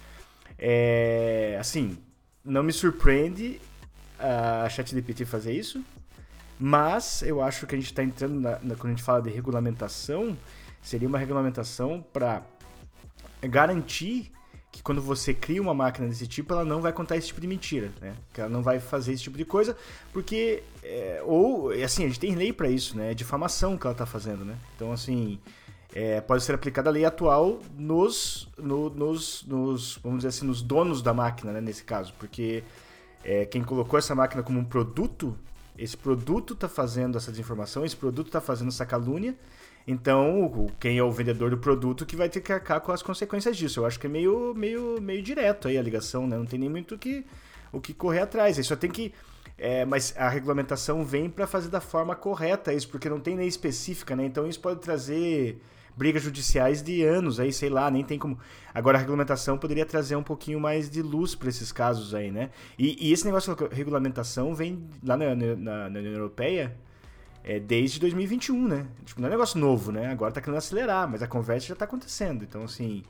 É, 0.58 1.56
assim, 1.60 1.96
não 2.44 2.64
me 2.64 2.72
surpreende 2.72 3.60
a 4.18 4.68
ChatGPT 4.68 5.24
fazer 5.24 5.52
isso, 5.52 5.84
mas 6.58 7.22
eu 7.22 7.40
acho 7.40 7.64
que 7.64 7.76
a 7.76 7.78
gente 7.78 7.92
está 7.92 8.02
entrando 8.02 8.40
na, 8.40 8.58
na, 8.58 8.74
quando 8.74 8.86
a 8.86 8.96
gente 8.96 9.04
fala 9.04 9.22
de 9.22 9.30
regulamentação, 9.30 10.36
seria 10.82 11.06
uma 11.06 11.16
regulamentação 11.16 12.04
para 12.12 12.42
garantir 13.40 14.32
que 14.78 14.82
quando 14.82 15.02
você 15.02 15.34
cria 15.34 15.60
uma 15.60 15.74
máquina 15.74 16.06
desse 16.06 16.24
tipo, 16.28 16.52
ela 16.52 16.64
não 16.64 16.80
vai 16.80 16.92
contar 16.92 17.16
esse 17.16 17.26
tipo 17.26 17.40
de 17.40 17.48
mentira, 17.48 17.90
né? 18.00 18.14
Que 18.32 18.40
ela 18.40 18.48
não 18.48 18.62
vai 18.62 18.78
fazer 18.78 19.12
esse 19.12 19.24
tipo 19.24 19.36
de 19.36 19.44
coisa, 19.44 19.76
porque 20.12 20.62
é, 20.84 21.20
ou 21.24 21.70
assim 21.70 22.04
a 22.04 22.06
gente 22.06 22.20
tem 22.20 22.36
lei 22.36 22.52
para 22.52 22.70
isso, 22.70 22.96
né? 22.96 23.10
É 23.10 23.14
difamação 23.14 23.76
que 23.76 23.84
ela 23.84 23.92
está 23.92 24.06
fazendo, 24.06 24.44
né? 24.44 24.56
Então 24.76 24.92
assim 24.92 25.40
é, 25.92 26.20
pode 26.20 26.44
ser 26.44 26.54
aplicada 26.54 26.88
a 26.88 26.92
lei 26.92 27.04
atual 27.04 27.58
nos, 27.76 28.48
no, 28.56 28.88
nos, 28.88 29.44
nos, 29.48 29.98
vamos 30.00 30.18
dizer 30.18 30.28
assim, 30.28 30.46
nos 30.46 30.62
donos 30.62 31.02
da 31.02 31.12
máquina, 31.12 31.50
né? 31.50 31.60
Nesse 31.60 31.82
caso, 31.82 32.14
porque 32.16 32.62
é, 33.24 33.46
quem 33.46 33.64
colocou 33.64 33.98
essa 33.98 34.14
máquina 34.14 34.44
como 34.44 34.60
um 34.60 34.64
produto, 34.64 35.36
esse 35.76 35.96
produto 35.96 36.54
está 36.54 36.68
fazendo 36.68 37.18
essa 37.18 37.32
desinformação, 37.32 37.84
esse 37.84 37.96
produto 37.96 38.28
está 38.28 38.40
fazendo 38.40 38.68
essa 38.68 38.86
calúnia. 38.86 39.34
Então, 39.90 40.66
quem 40.78 40.98
é 40.98 41.02
o 41.02 41.10
vendedor 41.10 41.48
do 41.48 41.56
produto 41.56 42.04
que 42.04 42.14
vai 42.14 42.28
ter 42.28 42.42
que 42.42 42.52
arcar 42.52 42.78
com 42.82 42.92
as 42.92 43.02
consequências 43.02 43.56
disso. 43.56 43.80
Eu 43.80 43.86
acho 43.86 43.98
que 43.98 44.06
é 44.06 44.10
meio, 44.10 44.52
meio, 44.54 45.00
meio 45.00 45.22
direto 45.22 45.66
aí 45.66 45.78
a 45.78 45.82
ligação, 45.82 46.26
né? 46.26 46.36
Não 46.36 46.44
tem 46.44 46.58
nem 46.58 46.68
muito 46.68 46.94
o 46.94 46.98
que, 46.98 47.24
o 47.72 47.80
que 47.80 47.94
correr 47.94 48.20
atrás. 48.20 48.58
Aí 48.58 48.64
só 48.64 48.76
tem 48.76 48.90
que. 48.90 49.14
É, 49.56 49.86
mas 49.86 50.14
a 50.18 50.28
regulamentação 50.28 51.02
vem 51.06 51.30
para 51.30 51.46
fazer 51.46 51.70
da 51.70 51.80
forma 51.80 52.14
correta 52.14 52.70
isso, 52.70 52.86
porque 52.90 53.08
não 53.08 53.18
tem 53.18 53.34
lei 53.34 53.48
específica, 53.48 54.14
né? 54.14 54.26
Então 54.26 54.46
isso 54.46 54.60
pode 54.60 54.78
trazer 54.78 55.58
brigas 55.96 56.22
judiciais 56.22 56.82
de 56.82 57.02
anos 57.02 57.40
aí, 57.40 57.50
sei 57.50 57.70
lá, 57.70 57.90
nem 57.90 58.04
tem 58.04 58.18
como. 58.18 58.38
Agora 58.74 58.98
a 58.98 59.00
regulamentação 59.00 59.56
poderia 59.56 59.86
trazer 59.86 60.16
um 60.16 60.22
pouquinho 60.22 60.60
mais 60.60 60.90
de 60.90 61.00
luz 61.00 61.34
para 61.34 61.48
esses 61.48 61.72
casos 61.72 62.14
aí, 62.14 62.30
né? 62.30 62.50
E, 62.78 63.08
e, 63.08 63.10
esse 63.10 63.24
negócio 63.24 63.56
de 63.56 63.74
regulamentação 63.74 64.54
vem 64.54 64.86
lá 65.02 65.16
na, 65.16 65.34
na, 65.34 65.88
na 65.88 65.98
União 65.98 66.12
Europeia 66.12 66.76
é, 67.44 67.58
desde 67.58 68.00
2021, 68.00 68.68
né? 68.68 68.86
Tipo, 69.04 69.20
não 69.20 69.28
é 69.28 69.30
negócio 69.30 69.58
novo, 69.58 69.90
né? 69.92 70.10
Agora 70.10 70.32
tá 70.32 70.40
querendo 70.40 70.58
acelerar, 70.58 71.08
mas 71.08 71.22
a 71.22 71.26
conversa 71.26 71.66
já 71.66 71.74
tá 71.74 71.84
acontecendo. 71.84 72.44
Então, 72.44 72.64
assim, 72.64 73.02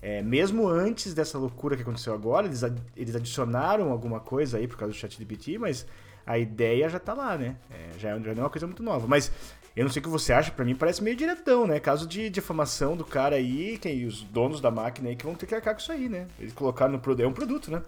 é, 0.00 0.22
mesmo 0.22 0.68
antes 0.68 1.14
dessa 1.14 1.38
loucura 1.38 1.76
que 1.76 1.82
aconteceu 1.82 2.14
agora, 2.14 2.46
eles, 2.46 2.62
eles 2.96 3.16
adicionaram 3.16 3.90
alguma 3.90 4.20
coisa 4.20 4.58
aí 4.58 4.66
por 4.66 4.76
causa 4.76 4.92
do 4.92 4.96
chat 4.96 5.16
GPT, 5.16 5.58
mas 5.58 5.86
a 6.26 6.38
ideia 6.38 6.88
já 6.88 6.98
tá 6.98 7.14
lá, 7.14 7.36
né? 7.36 7.56
É, 7.70 7.98
já, 7.98 8.18
já 8.18 8.34
não 8.34 8.42
é 8.42 8.44
uma 8.44 8.50
coisa 8.50 8.66
muito 8.66 8.82
nova. 8.82 9.06
Mas 9.06 9.32
eu 9.74 9.84
não 9.84 9.90
sei 9.90 10.00
o 10.00 10.02
que 10.02 10.08
você 10.08 10.32
acha, 10.32 10.50
para 10.50 10.64
mim 10.64 10.74
parece 10.74 11.02
meio 11.02 11.16
diretão, 11.16 11.66
né? 11.66 11.78
Caso 11.80 12.06
de 12.06 12.28
difamação 12.28 12.96
do 12.96 13.04
cara 13.04 13.36
aí, 13.36 13.78
quem, 13.78 14.04
os 14.06 14.22
donos 14.22 14.60
da 14.60 14.70
máquina 14.70 15.08
aí 15.08 15.16
que 15.16 15.24
vão 15.24 15.34
ter 15.34 15.46
que 15.46 15.54
arcar 15.54 15.74
com 15.74 15.80
isso 15.80 15.92
aí, 15.92 16.08
né? 16.08 16.26
Eles 16.38 16.52
colocaram 16.52 16.92
no 16.92 16.98
produto. 16.98 17.24
É 17.24 17.28
um 17.28 17.32
produto, 17.32 17.70
né? 17.70 17.82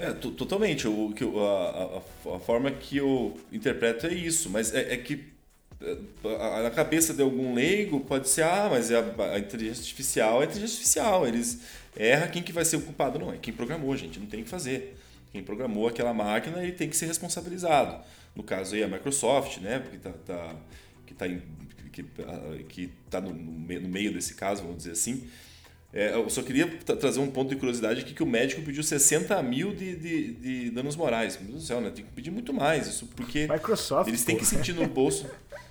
É, 0.00 0.12
totalmente. 0.14 0.88
O, 0.88 1.12
a, 1.38 2.30
a, 2.30 2.36
a, 2.36 2.40
forma 2.40 2.70
que 2.70 2.96
eu 2.96 3.38
interpreto 3.52 4.06
é 4.06 4.14
isso, 4.14 4.48
mas 4.48 4.74
é, 4.74 4.94
é 4.94 4.96
que 4.96 5.28
na 6.62 6.70
cabeça 6.70 7.12
de 7.12 7.22
algum 7.22 7.54
leigo 7.54 8.00
pode 8.00 8.26
ser, 8.30 8.42
ah, 8.42 8.68
mas 8.70 8.90
é 8.90 8.96
a, 8.96 9.34
a 9.34 9.38
inteligência 9.38 9.82
artificial 9.82 10.42
é 10.42 10.46
inteligência 10.46 10.74
artificial, 10.74 11.26
eles 11.26 11.60
erra 11.94 12.28
quem 12.28 12.42
que 12.42 12.50
vai 12.50 12.64
ser 12.64 12.76
o 12.76 12.82
culpado. 12.82 13.18
Não, 13.18 13.30
é 13.30 13.36
quem 13.36 13.52
programou, 13.52 13.94
gente, 13.94 14.18
não 14.18 14.26
tem 14.26 14.40
o 14.40 14.44
que 14.44 14.48
fazer. 14.48 14.96
Quem 15.32 15.42
programou 15.42 15.86
aquela 15.86 16.14
máquina 16.14 16.62
ele 16.62 16.72
tem 16.72 16.88
que 16.88 16.96
ser 16.96 17.06
responsabilizado. 17.06 18.02
No 18.34 18.42
caso 18.42 18.74
aí 18.74 18.82
a 18.82 18.88
Microsoft, 18.88 19.58
né, 19.58 19.80
porque 19.80 19.98
tá, 19.98 20.12
tá 20.26 20.56
que 21.06 21.12
está 21.12 21.26
que, 21.92 22.04
que 22.68 22.90
tá 23.10 23.20
no, 23.20 23.34
no 23.34 23.88
meio 23.88 24.14
desse 24.14 24.32
caso, 24.34 24.62
vamos 24.62 24.78
dizer 24.78 24.92
assim, 24.92 25.28
é, 25.92 26.14
eu 26.14 26.30
só 26.30 26.42
queria 26.42 26.68
trazer 26.68 27.18
um 27.18 27.30
ponto 27.30 27.48
de 27.48 27.56
curiosidade 27.56 28.00
aqui 28.00 28.14
que 28.14 28.22
o 28.22 28.26
médico 28.26 28.62
pediu 28.62 28.82
60 28.82 29.42
mil 29.42 29.74
de, 29.74 29.96
de, 29.96 30.32
de 30.34 30.70
danos 30.70 30.94
morais. 30.94 31.36
Meu 31.36 31.50
Deus 31.50 31.62
do 31.62 31.66
céu, 31.66 31.80
né? 31.80 31.90
Tem 31.90 32.04
que 32.04 32.12
pedir 32.12 32.30
muito 32.30 32.52
mais. 32.52 32.86
Isso 32.86 33.06
porque 33.16 33.48
Microsoft, 33.48 34.08
eles 34.08 34.24
têm 34.24 34.36
pô. 34.36 34.40
que 34.40 34.46
sentir 34.46 34.72
no 34.72 34.86
bolso. 34.88 35.28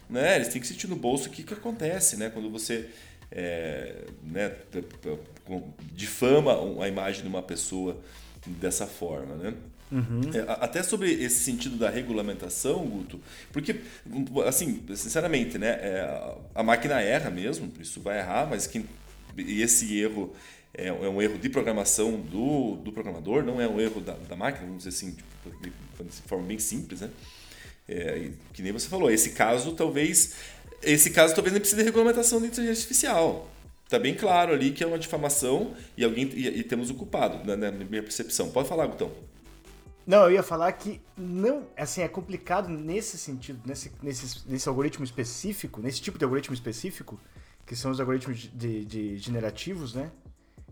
né? 0.10 0.36
Eles 0.36 0.50
têm 0.50 0.60
que 0.60 0.68
sentir 0.68 0.88
no 0.88 0.96
bolso 0.96 1.30
o 1.30 1.32
que, 1.32 1.44
que 1.44 1.54
acontece, 1.54 2.18
né? 2.18 2.30
Quando 2.30 2.50
você 2.50 2.90
é, 3.32 4.06
né, 4.24 4.52
difama 5.94 6.84
a 6.84 6.88
imagem 6.88 7.22
de 7.22 7.28
uma 7.28 7.42
pessoa 7.42 7.98
dessa 8.46 8.88
forma, 8.88 9.36
né? 9.36 9.54
Uhum. 9.92 10.22
É, 10.34 10.46
até 10.64 10.84
sobre 10.84 11.12
esse 11.12 11.44
sentido 11.44 11.76
da 11.76 11.90
regulamentação, 11.90 12.86
Guto, 12.86 13.20
porque, 13.52 13.82
assim, 14.46 14.84
sinceramente, 14.96 15.58
né, 15.58 15.70
é, 15.82 16.36
a 16.54 16.62
máquina 16.62 17.02
erra 17.02 17.32
mesmo, 17.32 17.72
isso 17.80 18.00
vai 18.00 18.20
errar, 18.20 18.48
mas 18.48 18.68
quem 18.68 18.86
e 19.42 19.62
esse 19.62 19.98
erro 19.98 20.34
é, 20.74 20.88
é, 20.88 20.92
um 20.92 21.22
erro 21.22 21.38
de 21.38 21.50
programação 21.50 22.20
do, 22.20 22.76
do 22.78 22.92
programador, 22.92 23.44
não 23.44 23.60
é 23.60 23.68
um 23.68 23.80
erro 23.80 24.02
da, 24.02 24.14
da 24.14 24.36
máquina, 24.36 24.66
vamos 24.66 24.84
dizer 24.84 24.90
assim, 24.90 25.16
de, 25.62 25.70
de 25.70 26.22
forma 26.28 26.46
bem 26.46 26.60
simples, 26.60 27.02
né? 27.02 27.10
É, 27.88 28.30
que 28.54 28.62
nem 28.62 28.72
você 28.72 28.88
falou, 28.88 29.10
esse 29.10 29.32
caso 29.32 29.74
talvez 29.74 30.36
esse 30.82 31.10
caso 31.10 31.34
talvez 31.34 31.52
nem 31.52 31.60
precise 31.60 31.82
de 31.82 31.86
regulamentação 31.86 32.40
de 32.40 32.48
inteligência 32.48 32.82
artificial. 32.82 33.50
Está 33.84 33.98
bem 33.98 34.14
claro 34.14 34.54
ali 34.54 34.72
que 34.72 34.84
é 34.84 34.88
uma 34.88 35.00
difamação 35.00 35.74
e 35.98 36.04
alguém 36.04 36.30
e, 36.34 36.48
e 36.48 36.64
temos 36.64 36.90
o 36.90 36.94
culpado, 36.94 37.44
na, 37.44 37.58
na, 37.58 37.72
minha 37.72 38.04
percepção. 38.04 38.52
Pode 38.52 38.70
falar, 38.70 38.86
Gutão. 38.86 39.12
Não, 40.06 40.24
eu 40.24 40.32
ia 40.32 40.44
falar 40.44 40.72
que 40.74 41.02
não, 41.18 41.68
assim, 41.76 42.02
é 42.02 42.08
complicado 42.08 42.70
nesse 42.70 43.18
sentido, 43.18 43.60
nesse, 43.66 43.92
nesse, 44.02 44.48
nesse 44.48 44.70
algoritmo 44.70 45.04
específico, 45.04 45.82
nesse 45.82 46.02
tipo 46.02 46.18
de 46.18 46.24
algoritmo 46.24 46.54
específico, 46.54 47.20
que 47.70 47.76
são 47.76 47.92
os 47.92 48.00
algoritmos 48.00 48.50
de, 48.52 48.84
de 48.84 49.18
generativos, 49.20 49.94
né? 49.94 50.12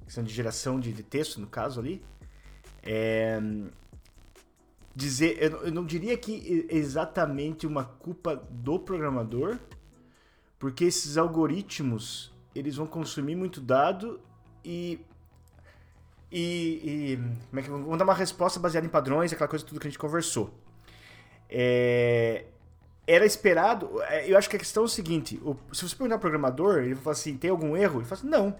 Que 0.03 0.11
são 0.11 0.23
de 0.23 0.33
geração 0.33 0.79
de, 0.79 0.91
de 0.91 1.03
texto, 1.03 1.39
no 1.39 1.45
caso 1.45 1.79
ali. 1.79 2.03
É, 2.81 3.39
dizer, 4.95 5.37
eu, 5.39 5.65
eu 5.65 5.71
não 5.71 5.85
diria 5.85 6.17
que 6.17 6.65
exatamente 6.71 7.67
uma 7.67 7.85
culpa 7.85 8.35
do 8.49 8.79
programador, 8.79 9.59
porque 10.57 10.85
esses 10.85 11.19
algoritmos 11.19 12.33
eles 12.55 12.77
vão 12.77 12.87
consumir 12.87 13.35
muito 13.35 13.61
dado 13.61 14.19
e 14.65 14.99
e, 16.31 16.81
e 16.83 17.17
como 17.49 17.59
é 17.59 17.61
que 17.61 17.69
vão 17.69 17.95
dar 17.95 18.05
uma 18.05 18.15
resposta 18.15 18.59
baseada 18.59 18.87
em 18.87 18.89
padrões, 18.89 19.31
aquela 19.31 19.47
coisa 19.47 19.63
tudo 19.63 19.79
que 19.79 19.85
a 19.85 19.89
gente 19.91 19.99
conversou. 19.99 20.51
É, 21.47 22.47
era 23.07 23.25
esperado. 23.25 24.01
É, 24.03 24.29
eu 24.29 24.37
acho 24.37 24.49
que 24.49 24.57
a 24.57 24.59
questão 24.59 24.83
é 24.83 24.85
o 24.85 24.89
seguinte: 24.89 25.39
o, 25.41 25.55
se 25.73 25.87
você 25.87 25.95
perguntar 25.95 26.15
ao 26.15 26.19
programador, 26.19 26.79
ele 26.79 26.95
fala 26.95 27.13
assim: 27.13 27.37
tem 27.37 27.49
algum 27.49 27.75
erro? 27.75 28.01
Ele 28.01 28.05
fala 28.05 28.19
assim: 28.19 28.29
não. 28.29 28.55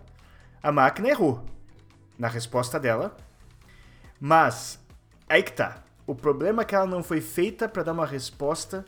A 0.64 0.72
máquina 0.72 1.10
errou 1.10 1.44
na 2.18 2.28
resposta 2.28 2.80
dela. 2.80 3.16
Mas, 4.20 4.80
aí 5.28 5.44
que 5.44 5.52
tá. 5.52 5.84
O 6.08 6.16
problema 6.16 6.62
é 6.62 6.66
que 6.66 6.74
ela 6.74 6.86
não 6.86 7.04
foi 7.04 7.20
feita 7.20 7.68
para 7.68 7.84
dar 7.84 7.92
uma 7.92 8.06
resposta 8.06 8.86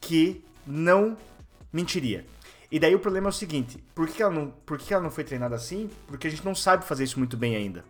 que 0.00 0.42
não 0.66 1.16
mentiria. 1.72 2.24
E 2.70 2.80
daí 2.80 2.94
o 2.94 2.98
problema 2.98 3.28
é 3.28 3.30
o 3.30 3.32
seguinte: 3.32 3.78
por 3.94 4.08
que, 4.08 4.22
ela 4.22 4.32
não, 4.32 4.50
por 4.50 4.78
que 4.78 4.94
ela 4.94 5.02
não 5.02 5.10
foi 5.10 5.24
treinada 5.24 5.54
assim? 5.54 5.90
Porque 6.06 6.26
a 6.26 6.30
gente 6.30 6.44
não 6.44 6.54
sabe 6.54 6.86
fazer 6.86 7.04
isso 7.04 7.18
muito 7.18 7.36
bem 7.36 7.54
ainda. 7.54 7.84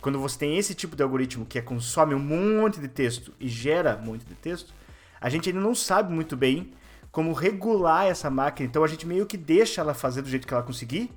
Quando 0.00 0.18
você 0.18 0.38
tem 0.38 0.56
esse 0.56 0.74
tipo 0.74 0.96
de 0.96 1.02
algoritmo 1.02 1.44
que 1.44 1.60
consome 1.60 2.14
um 2.14 2.18
monte 2.18 2.80
de 2.80 2.88
texto 2.88 3.34
e 3.38 3.46
gera 3.46 3.98
um 4.02 4.06
monte 4.06 4.24
de 4.24 4.34
texto, 4.34 4.72
a 5.20 5.28
gente 5.28 5.48
ainda 5.48 5.60
não 5.60 5.74
sabe 5.74 6.12
muito 6.12 6.36
bem 6.36 6.72
como 7.10 7.32
regular 7.32 8.06
essa 8.06 8.30
máquina. 8.30 8.68
Então 8.68 8.84
a 8.84 8.88
gente 8.88 9.06
meio 9.06 9.26
que 9.26 9.36
deixa 9.36 9.80
ela 9.80 9.94
fazer 9.94 10.22
do 10.22 10.28
jeito 10.28 10.46
que 10.46 10.54
ela 10.54 10.62
conseguir 10.62 11.10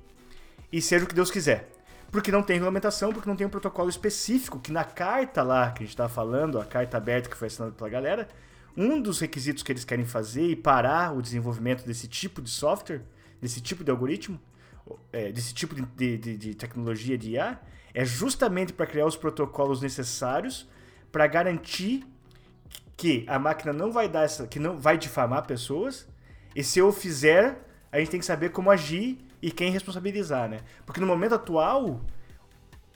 e 0.72 0.82
seja 0.82 1.04
o 1.04 1.08
que 1.08 1.14
Deus 1.14 1.30
quiser. 1.30 1.70
Porque 2.10 2.30
não 2.30 2.42
tem 2.42 2.54
regulamentação, 2.54 3.12
porque 3.12 3.28
não 3.28 3.36
tem 3.36 3.46
um 3.46 3.50
protocolo 3.50 3.88
específico, 3.88 4.60
que 4.60 4.70
na 4.70 4.84
carta 4.84 5.42
lá 5.42 5.72
que 5.72 5.82
a 5.82 5.86
gente 5.86 5.94
estava 5.94 6.08
falando, 6.08 6.60
a 6.60 6.64
carta 6.64 6.96
aberta 6.96 7.28
que 7.28 7.36
foi 7.36 7.48
assinada 7.48 7.72
pela 7.72 7.90
galera, 7.90 8.28
um 8.76 9.00
dos 9.00 9.20
requisitos 9.20 9.62
que 9.62 9.72
eles 9.72 9.84
querem 9.84 10.04
fazer 10.04 10.48
e 10.48 10.56
parar 10.56 11.12
o 11.16 11.22
desenvolvimento 11.22 11.84
desse 11.84 12.06
tipo 12.06 12.42
de 12.42 12.50
software, 12.50 13.02
desse 13.40 13.60
tipo 13.60 13.82
de 13.82 13.90
algoritmo, 13.90 14.40
é, 15.12 15.32
desse 15.32 15.54
tipo 15.54 15.74
de, 15.74 16.18
de, 16.18 16.36
de 16.36 16.54
tecnologia 16.54 17.16
de 17.16 17.30
IA, 17.30 17.60
é 17.92 18.04
justamente 18.04 18.72
para 18.72 18.86
criar 18.86 19.06
os 19.06 19.16
protocolos 19.16 19.80
necessários 19.80 20.68
para 21.10 21.26
garantir 21.26 22.04
que 22.96 23.24
a 23.28 23.38
máquina 23.38 23.72
não 23.72 23.90
vai 23.90 24.08
dar 24.08 24.24
essa, 24.24 24.46
que 24.46 24.58
não 24.58 24.78
vai 24.78 24.96
difamar 24.96 25.46
pessoas, 25.46 26.06
e 26.54 26.62
se 26.62 26.78
eu 26.78 26.92
fizer, 26.92 27.58
a 27.90 27.98
gente 27.98 28.10
tem 28.10 28.20
que 28.20 28.26
saber 28.26 28.50
como 28.50 28.70
agir 28.70 29.18
e 29.42 29.50
quem 29.50 29.70
responsabilizar, 29.70 30.48
né? 30.48 30.60
Porque 30.86 31.00
no 31.00 31.06
momento 31.06 31.34
atual, 31.34 32.00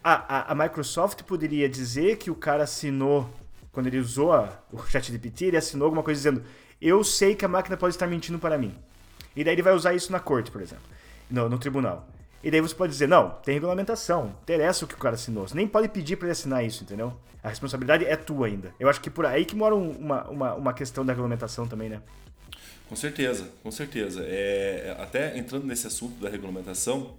a, 0.02 0.50
a, 0.50 0.52
a 0.52 0.54
Microsoft 0.54 1.22
poderia 1.24 1.68
dizer 1.68 2.16
que 2.16 2.30
o 2.30 2.34
cara 2.34 2.64
assinou, 2.64 3.28
quando 3.72 3.88
ele 3.88 3.98
usou 3.98 4.32
a, 4.32 4.58
o 4.72 4.82
ChatGPT, 4.82 5.46
ele 5.46 5.56
assinou 5.56 5.86
alguma 5.86 6.02
coisa 6.02 6.18
dizendo: 6.18 6.44
Eu 6.80 7.02
sei 7.02 7.34
que 7.34 7.44
a 7.44 7.48
máquina 7.48 7.76
pode 7.76 7.94
estar 7.94 8.06
mentindo 8.06 8.38
para 8.38 8.56
mim. 8.56 8.74
E 9.34 9.44
daí 9.44 9.54
ele 9.54 9.62
vai 9.62 9.74
usar 9.74 9.94
isso 9.94 10.10
na 10.10 10.20
corte, 10.20 10.50
por 10.50 10.62
exemplo, 10.62 10.84
no, 11.30 11.48
no 11.48 11.58
tribunal. 11.58 12.08
E 12.48 12.50
daí 12.50 12.62
você 12.62 12.74
pode 12.74 12.92
dizer: 12.92 13.06
Não, 13.06 13.28
tem 13.44 13.52
regulamentação, 13.52 14.34
interessa 14.42 14.86
o 14.86 14.88
que 14.88 14.94
o 14.94 14.98
cara 14.98 15.16
assinou. 15.16 15.46
Você 15.46 15.54
nem 15.54 15.68
pode 15.68 15.86
pedir 15.86 16.16
para 16.16 16.28
ele 16.28 16.32
assinar 16.32 16.64
isso, 16.64 16.82
entendeu? 16.82 17.14
A 17.42 17.50
responsabilidade 17.50 18.06
é 18.06 18.16
tua 18.16 18.46
ainda. 18.46 18.74
Eu 18.80 18.88
acho 18.88 19.02
que 19.02 19.10
por 19.10 19.26
aí 19.26 19.44
que 19.44 19.54
mora 19.54 19.74
uma, 19.74 20.26
uma, 20.30 20.54
uma 20.54 20.72
questão 20.72 21.04
da 21.04 21.12
regulamentação 21.12 21.68
também, 21.68 21.90
né? 21.90 22.00
Com 22.88 22.96
certeza, 22.96 23.50
com 23.62 23.70
certeza. 23.70 24.22
É, 24.24 24.96
até 24.98 25.36
entrando 25.36 25.66
nesse 25.66 25.86
assunto 25.86 26.18
da 26.22 26.30
regulamentação, 26.30 27.18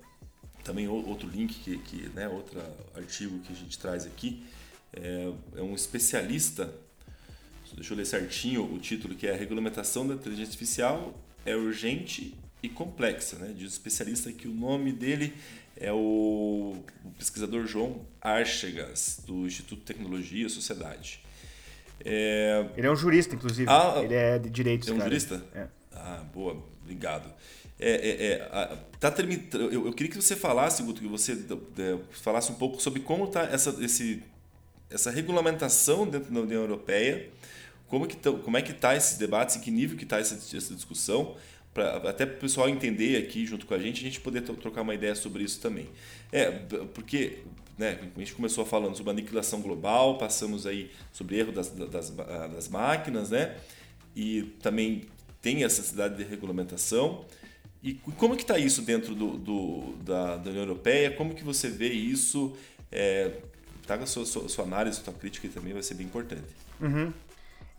também 0.64 0.88
outro 0.88 1.30
link 1.30 1.54
que, 1.60 1.78
que 1.78 2.10
né, 2.16 2.28
outro 2.28 2.60
artigo 2.98 3.38
que 3.42 3.54
a 3.54 3.56
gente 3.56 3.78
traz 3.78 4.08
aqui 4.08 4.44
é, 4.92 5.32
é 5.58 5.62
um 5.62 5.76
especialista. 5.76 6.74
Deixa 7.76 7.94
eu 7.94 7.98
ler 7.98 8.06
certinho 8.06 8.64
o 8.64 8.80
título 8.80 9.14
que 9.14 9.28
é 9.28 9.34
a 9.36 9.38
regulamentação 9.38 10.08
da 10.08 10.16
inteligência 10.16 10.54
artificial 10.54 11.14
é 11.46 11.56
urgente 11.56 12.36
e 12.62 12.70
complexa, 12.70 13.38
né? 13.38 13.54
Diz 13.56 13.72
o 13.72 13.74
especialista 13.74 14.32
que 14.32 14.48
o 14.48 14.54
nome 14.54 14.92
dele 14.92 15.34
é 15.78 15.92
o, 15.92 16.76
pesquisador 17.18 17.66
João 17.66 18.06
Archegas, 18.22 19.22
do 19.26 19.46
Instituto 19.46 19.80
de 19.80 19.86
Tecnologia 19.86 20.46
e 20.46 20.50
Sociedade. 20.50 21.22
É... 22.04 22.66
Ele 22.76 22.88
é 22.88 22.92
um 22.92 22.96
jurista, 22.96 23.36
inclusive. 23.36 23.70
Ah, 23.70 24.02
ele 24.04 24.14
é 24.14 24.38
de 24.38 24.50
direitos. 24.50 24.90
É 24.90 24.92
um 24.92 24.98
cara. 24.98 25.10
jurista? 25.10 25.44
É. 25.54 25.68
Ah, 25.94 26.24
boa, 26.34 26.64
obrigado. 26.82 27.32
É, 27.80 27.92
é, 27.92 28.32
é, 28.34 28.78
tá 29.00 29.10
termin... 29.10 29.48
eu, 29.54 29.86
eu, 29.86 29.94
queria 29.94 30.12
que 30.12 30.22
você 30.22 30.36
falasse, 30.36 30.84
Guto, 30.84 31.02
que 31.02 31.08
você 31.08 31.38
falasse 32.12 32.52
um 32.52 32.56
pouco 32.56 32.82
sobre 32.82 33.00
como 33.00 33.24
está 33.24 33.44
essa, 33.44 33.70
esse, 33.82 34.22
essa 34.90 35.10
regulamentação 35.10 36.06
dentro 36.06 36.34
da 36.34 36.42
União 36.42 36.62
Europeia, 36.62 37.30
como, 37.88 38.06
que 38.06 38.18
tá, 38.18 38.34
como 38.34 38.58
é 38.58 38.62
que 38.62 38.72
está 38.72 38.98
esses 38.98 39.18
debates, 39.18 39.56
em 39.56 39.62
que 39.62 39.72
nível 39.72 39.98
que 39.98 40.04
está 40.04 40.20
essa, 40.20 40.36
essa 40.36 40.76
discussão, 40.76 41.38
até 41.80 42.26
para 42.26 42.36
o 42.36 42.40
pessoal 42.40 42.70
entender 42.70 43.18
aqui 43.18 43.46
junto 43.46 43.66
com 43.66 43.74
a 43.74 43.80
gente, 43.80 44.02
a 44.02 44.04
gente 44.04 44.20
poder 44.20 44.42
trocar 44.42 44.82
uma 44.82 44.94
ideia 44.94 45.16
sobre 45.16 45.44
isso 45.44 45.60
também. 45.60 45.88
É, 46.32 46.52
porque 46.94 47.40
né, 47.78 47.98
a 48.16 48.20
gente 48.20 48.34
começou 48.34 48.66
falando 48.66 48.96
sobre 48.96 49.12
aniquilação 49.12 49.62
global, 49.62 50.18
passamos 50.18 50.68
aí 50.68 50.92
sobre 51.12 51.38
erro 51.38 51.52
das, 51.52 51.70
das, 51.70 52.10
das 52.10 52.68
máquinas, 52.68 53.30
né? 53.30 53.56
E 54.16 54.44
também 54.62 55.04
tem 55.42 55.64
essa 55.64 55.78
necessidade 55.78 56.18
de 56.18 56.24
regulamentação. 56.24 57.26
E 57.82 57.94
como 57.94 58.36
que 58.36 58.42
está 58.42 58.58
isso 58.58 58.82
dentro 58.82 59.16
do, 59.16 59.38
do, 59.38 59.96
da, 60.04 60.36
da 60.36 60.50
União 60.50 60.64
Europeia? 60.64 61.12
Como 61.12 61.34
que 61.34 61.44
você 61.44 61.70
vê 61.70 61.88
isso? 61.88 62.54
É, 62.92 63.32
tá 63.88 63.96
a 63.96 64.06
sua, 64.06 64.26
sua, 64.26 64.50
sua 64.50 64.66
análise, 64.66 65.02
sua 65.02 65.14
crítica 65.14 65.48
também 65.48 65.72
vai 65.74 65.82
ser 65.82 65.94
bem 65.94 66.06
importante. 66.06 66.44
Uhum. 66.82 67.14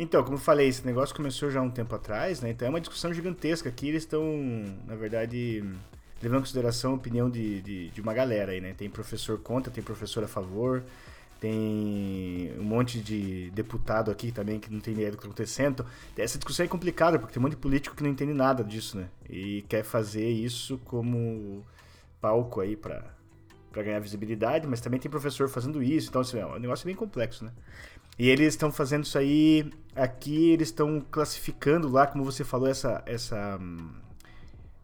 Então, 0.02 0.25
como 0.25 0.37
eu 0.37 0.40
falei, 0.40 0.66
esse 0.66 0.87
negócio 0.87 1.14
começou 1.14 1.50
já 1.50 1.61
há 1.61 1.62
um 1.62 1.71
tempo 1.71 1.95
atrás, 1.95 2.40
né? 2.40 2.49
Então 2.49 2.66
é 2.66 2.71
uma 2.71 2.80
discussão 2.80 3.12
gigantesca 3.12 3.69
aqui. 3.69 3.88
Eles 3.88 4.04
estão, 4.04 4.25
na 4.87 4.97
verdade, 4.97 5.62
levando 6.23 6.38
em 6.38 6.40
consideração 6.40 6.92
a 6.92 6.95
opinião 6.95 7.28
de, 7.28 7.61
de, 7.61 7.90
de, 7.90 8.00
uma 8.00 8.14
galera 8.14 8.52
aí, 8.52 8.62
né? 8.62 8.73
Tem 8.73 8.88
professor 8.88 9.38
contra, 9.40 9.71
tem 9.71 9.85
professor 9.85 10.25
a 10.25 10.26
favor, 10.26 10.83
tem 11.38 12.50
um 12.59 12.62
monte 12.62 12.99
de 12.99 13.50
deputado 13.50 14.11
aqui 14.11 14.33
também 14.33 14.59
que 14.59 14.73
não 14.73 14.80
tem 14.80 14.95
ideia 14.95 15.11
do 15.11 15.19
que 15.19 15.25
está 15.25 15.28
acontecendo. 15.28 15.85
Essa 16.16 16.38
discussão 16.38 16.64
é 16.64 16.69
complicada, 16.69 17.19
porque 17.19 17.35
tem 17.35 17.38
um 17.38 17.45
monte 17.45 17.57
de 17.57 17.59
político 17.59 17.95
que 17.95 18.02
não 18.02 18.09
entende 18.09 18.33
nada 18.33 18.64
disso, 18.64 18.97
né? 18.97 19.07
E 19.28 19.66
quer 19.69 19.85
fazer 19.85 20.30
isso 20.30 20.78
como 20.78 21.62
palco 22.23 22.62
aí 22.62 22.75
para 22.75 23.04
ganhar 23.71 24.00
visibilidade, 24.00 24.66
mas 24.66 24.80
também 24.80 24.99
tem 24.99 25.11
professor 25.11 25.47
fazendo 25.50 25.83
isso. 25.83 26.09
Então, 26.09 26.23
assim, 26.23 26.38
é 26.38 26.47
um 26.47 26.59
negócio 26.59 26.87
bem 26.87 26.97
complexo, 26.97 27.45
né? 27.45 27.52
E 28.21 28.29
eles 28.29 28.49
estão 28.49 28.71
fazendo 28.71 29.05
isso 29.05 29.17
aí. 29.17 29.73
Aqui 29.97 30.50
eles 30.50 30.69
estão 30.69 31.00
classificando 31.11 31.89
lá, 31.89 32.07
como 32.07 32.23
você 32.23 32.45
falou, 32.45 32.69
essa, 32.69 33.03
essa, 33.07 33.59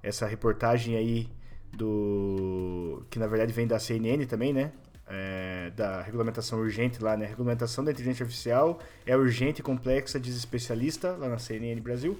essa 0.03 0.27
reportagem 0.27 0.97
aí 0.97 1.29
do. 1.71 3.05
que 3.11 3.19
na 3.19 3.27
verdade 3.27 3.53
vem 3.53 3.67
da 3.67 3.79
CNN 3.79 4.25
também, 4.25 4.55
né? 4.55 4.73
É, 5.07 5.71
da 5.77 6.01
regulamentação 6.01 6.61
urgente 6.61 7.03
lá, 7.05 7.15
né? 7.15 7.27
A 7.27 7.29
regulamentação 7.29 7.85
da 7.85 7.91
inteligência 7.91 8.25
artificial 8.25 8.81
é 9.05 9.15
urgente 9.15 9.61
e 9.61 9.63
complexa, 9.63 10.19
diz 10.19 10.35
especialista 10.35 11.13
lá 11.13 11.29
na 11.29 11.39
CNN 11.39 11.79
Brasil. 11.83 12.19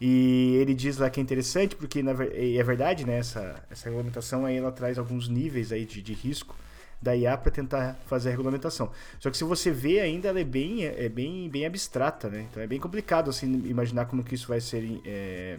E 0.00 0.58
ele 0.60 0.74
diz 0.74 0.96
lá 0.96 1.10
que 1.10 1.18
é 1.18 1.22
interessante, 1.24 1.74
porque 1.74 2.04
na, 2.04 2.12
é 2.12 2.62
verdade, 2.62 3.04
né? 3.04 3.18
Essa, 3.18 3.56
essa 3.68 3.86
regulamentação 3.86 4.46
aí 4.46 4.58
ela 4.58 4.70
traz 4.70 4.96
alguns 4.96 5.28
níveis 5.28 5.72
aí 5.72 5.84
de, 5.84 6.00
de 6.00 6.12
risco 6.12 6.54
da 7.02 7.16
IA 7.16 7.36
para 7.36 7.50
tentar 7.50 7.98
fazer 8.06 8.28
a 8.28 8.30
regulamentação. 8.30 8.90
Só 9.18 9.30
que 9.30 9.36
se 9.36 9.44
você 9.44 9.70
vê 9.70 10.00
ainda 10.00 10.28
ela 10.28 10.40
é 10.40 10.44
bem, 10.44 10.84
é 10.84 11.08
bem, 11.08 11.48
bem 11.48 11.66
abstrata, 11.66 12.30
né? 12.30 12.46
Então 12.50 12.62
é 12.62 12.66
bem 12.66 12.78
complicado 12.78 13.28
assim 13.28 13.46
imaginar 13.66 14.06
como 14.06 14.22
que 14.22 14.34
isso 14.34 14.48
vai 14.48 14.60
ser 14.60 15.00
é, 15.04 15.58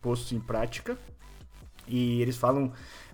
posto 0.00 0.34
em 0.34 0.40
prática. 0.40 0.96
E 1.86 2.22
eles 2.22 2.36
falam 2.36 2.72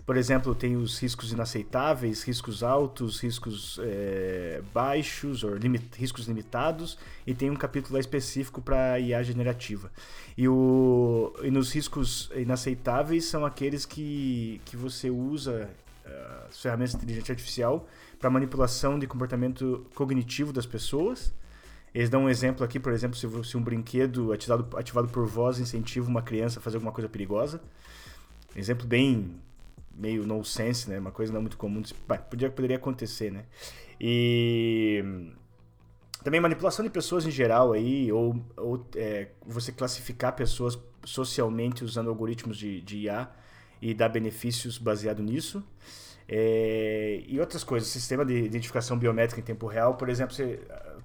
por 0.09 0.17
exemplo, 0.17 0.55
tem 0.55 0.75
os 0.75 0.97
riscos 0.97 1.31
inaceitáveis, 1.31 2.23
riscos 2.23 2.63
altos, 2.63 3.19
riscos 3.19 3.79
é, 3.79 4.59
baixos, 4.73 5.43
ou 5.43 5.51
riscos 5.95 6.27
limitados, 6.27 6.97
e 7.27 7.35
tem 7.35 7.51
um 7.51 7.55
capítulo 7.55 7.93
lá 7.93 7.99
específico 7.99 8.59
para 8.59 8.99
IA 8.99 9.21
generativa. 9.21 9.91
E, 10.35 10.47
o, 10.47 11.31
e 11.43 11.51
nos 11.51 11.71
riscos 11.71 12.31
inaceitáveis 12.35 13.25
são 13.25 13.45
aqueles 13.45 13.85
que, 13.85 14.59
que 14.65 14.75
você 14.75 15.11
usa 15.11 15.69
as 16.47 16.61
ferramentas 16.61 16.91
de 16.91 16.97
inteligência 16.97 17.31
artificial 17.31 17.87
para 18.19 18.29
manipulação 18.29 18.99
de 18.99 19.07
comportamento 19.07 19.85
cognitivo 19.95 20.51
das 20.51 20.65
pessoas. 20.65 21.33
Eles 21.93 22.09
dão 22.09 22.25
um 22.25 22.29
exemplo 22.29 22.63
aqui, 22.63 22.79
por 22.79 22.93
exemplo, 22.93 23.17
se, 23.17 23.57
um 23.57 23.61
brinquedo 23.61 24.31
ativado, 24.31 24.77
ativado 24.77 25.07
por 25.07 25.25
voz 25.25 25.59
incentiva 25.59 26.07
uma 26.07 26.21
criança 26.21 26.59
a 26.59 26.61
fazer 26.61 26.77
alguma 26.77 26.91
coisa 26.91 27.09
perigosa. 27.09 27.61
Exemplo 28.55 28.85
bem 28.85 29.39
meio 29.93 30.25
nonsense, 30.25 30.89
né? 30.89 30.99
Uma 30.99 31.11
coisa 31.11 31.33
não 31.33 31.41
muito 31.41 31.57
comum. 31.57 31.81
Podia, 32.29 32.49
poderia 32.49 32.77
acontecer, 32.77 33.31
né? 33.31 33.45
E 33.99 35.03
também 36.23 36.39
manipulação 36.39 36.83
de 36.83 36.91
pessoas 36.91 37.25
em 37.25 37.31
geral 37.31 37.73
aí, 37.73 38.11
ou, 38.11 38.39
ou 38.55 38.85
é, 38.95 39.29
você 39.45 39.71
classificar 39.71 40.35
pessoas 40.35 40.77
socialmente 41.03 41.83
usando 41.83 42.09
algoritmos 42.09 42.57
de, 42.57 42.81
de 42.81 42.97
IA 42.99 43.29
e 43.81 43.93
dar 43.93 44.09
benefícios 44.09 44.77
baseado 44.77 45.21
nisso. 45.21 45.63
É, 46.31 47.23
e 47.27 47.39
outras 47.39 47.63
coisas, 47.63 47.89
sistema 47.89 48.23
de 48.23 48.35
identificação 48.35 48.95
biométrica 48.99 49.41
em 49.41 49.43
tempo 49.43 49.65
real, 49.65 49.95
por 49.95 50.09
exemplo, 50.09 50.35
você, 50.35 50.59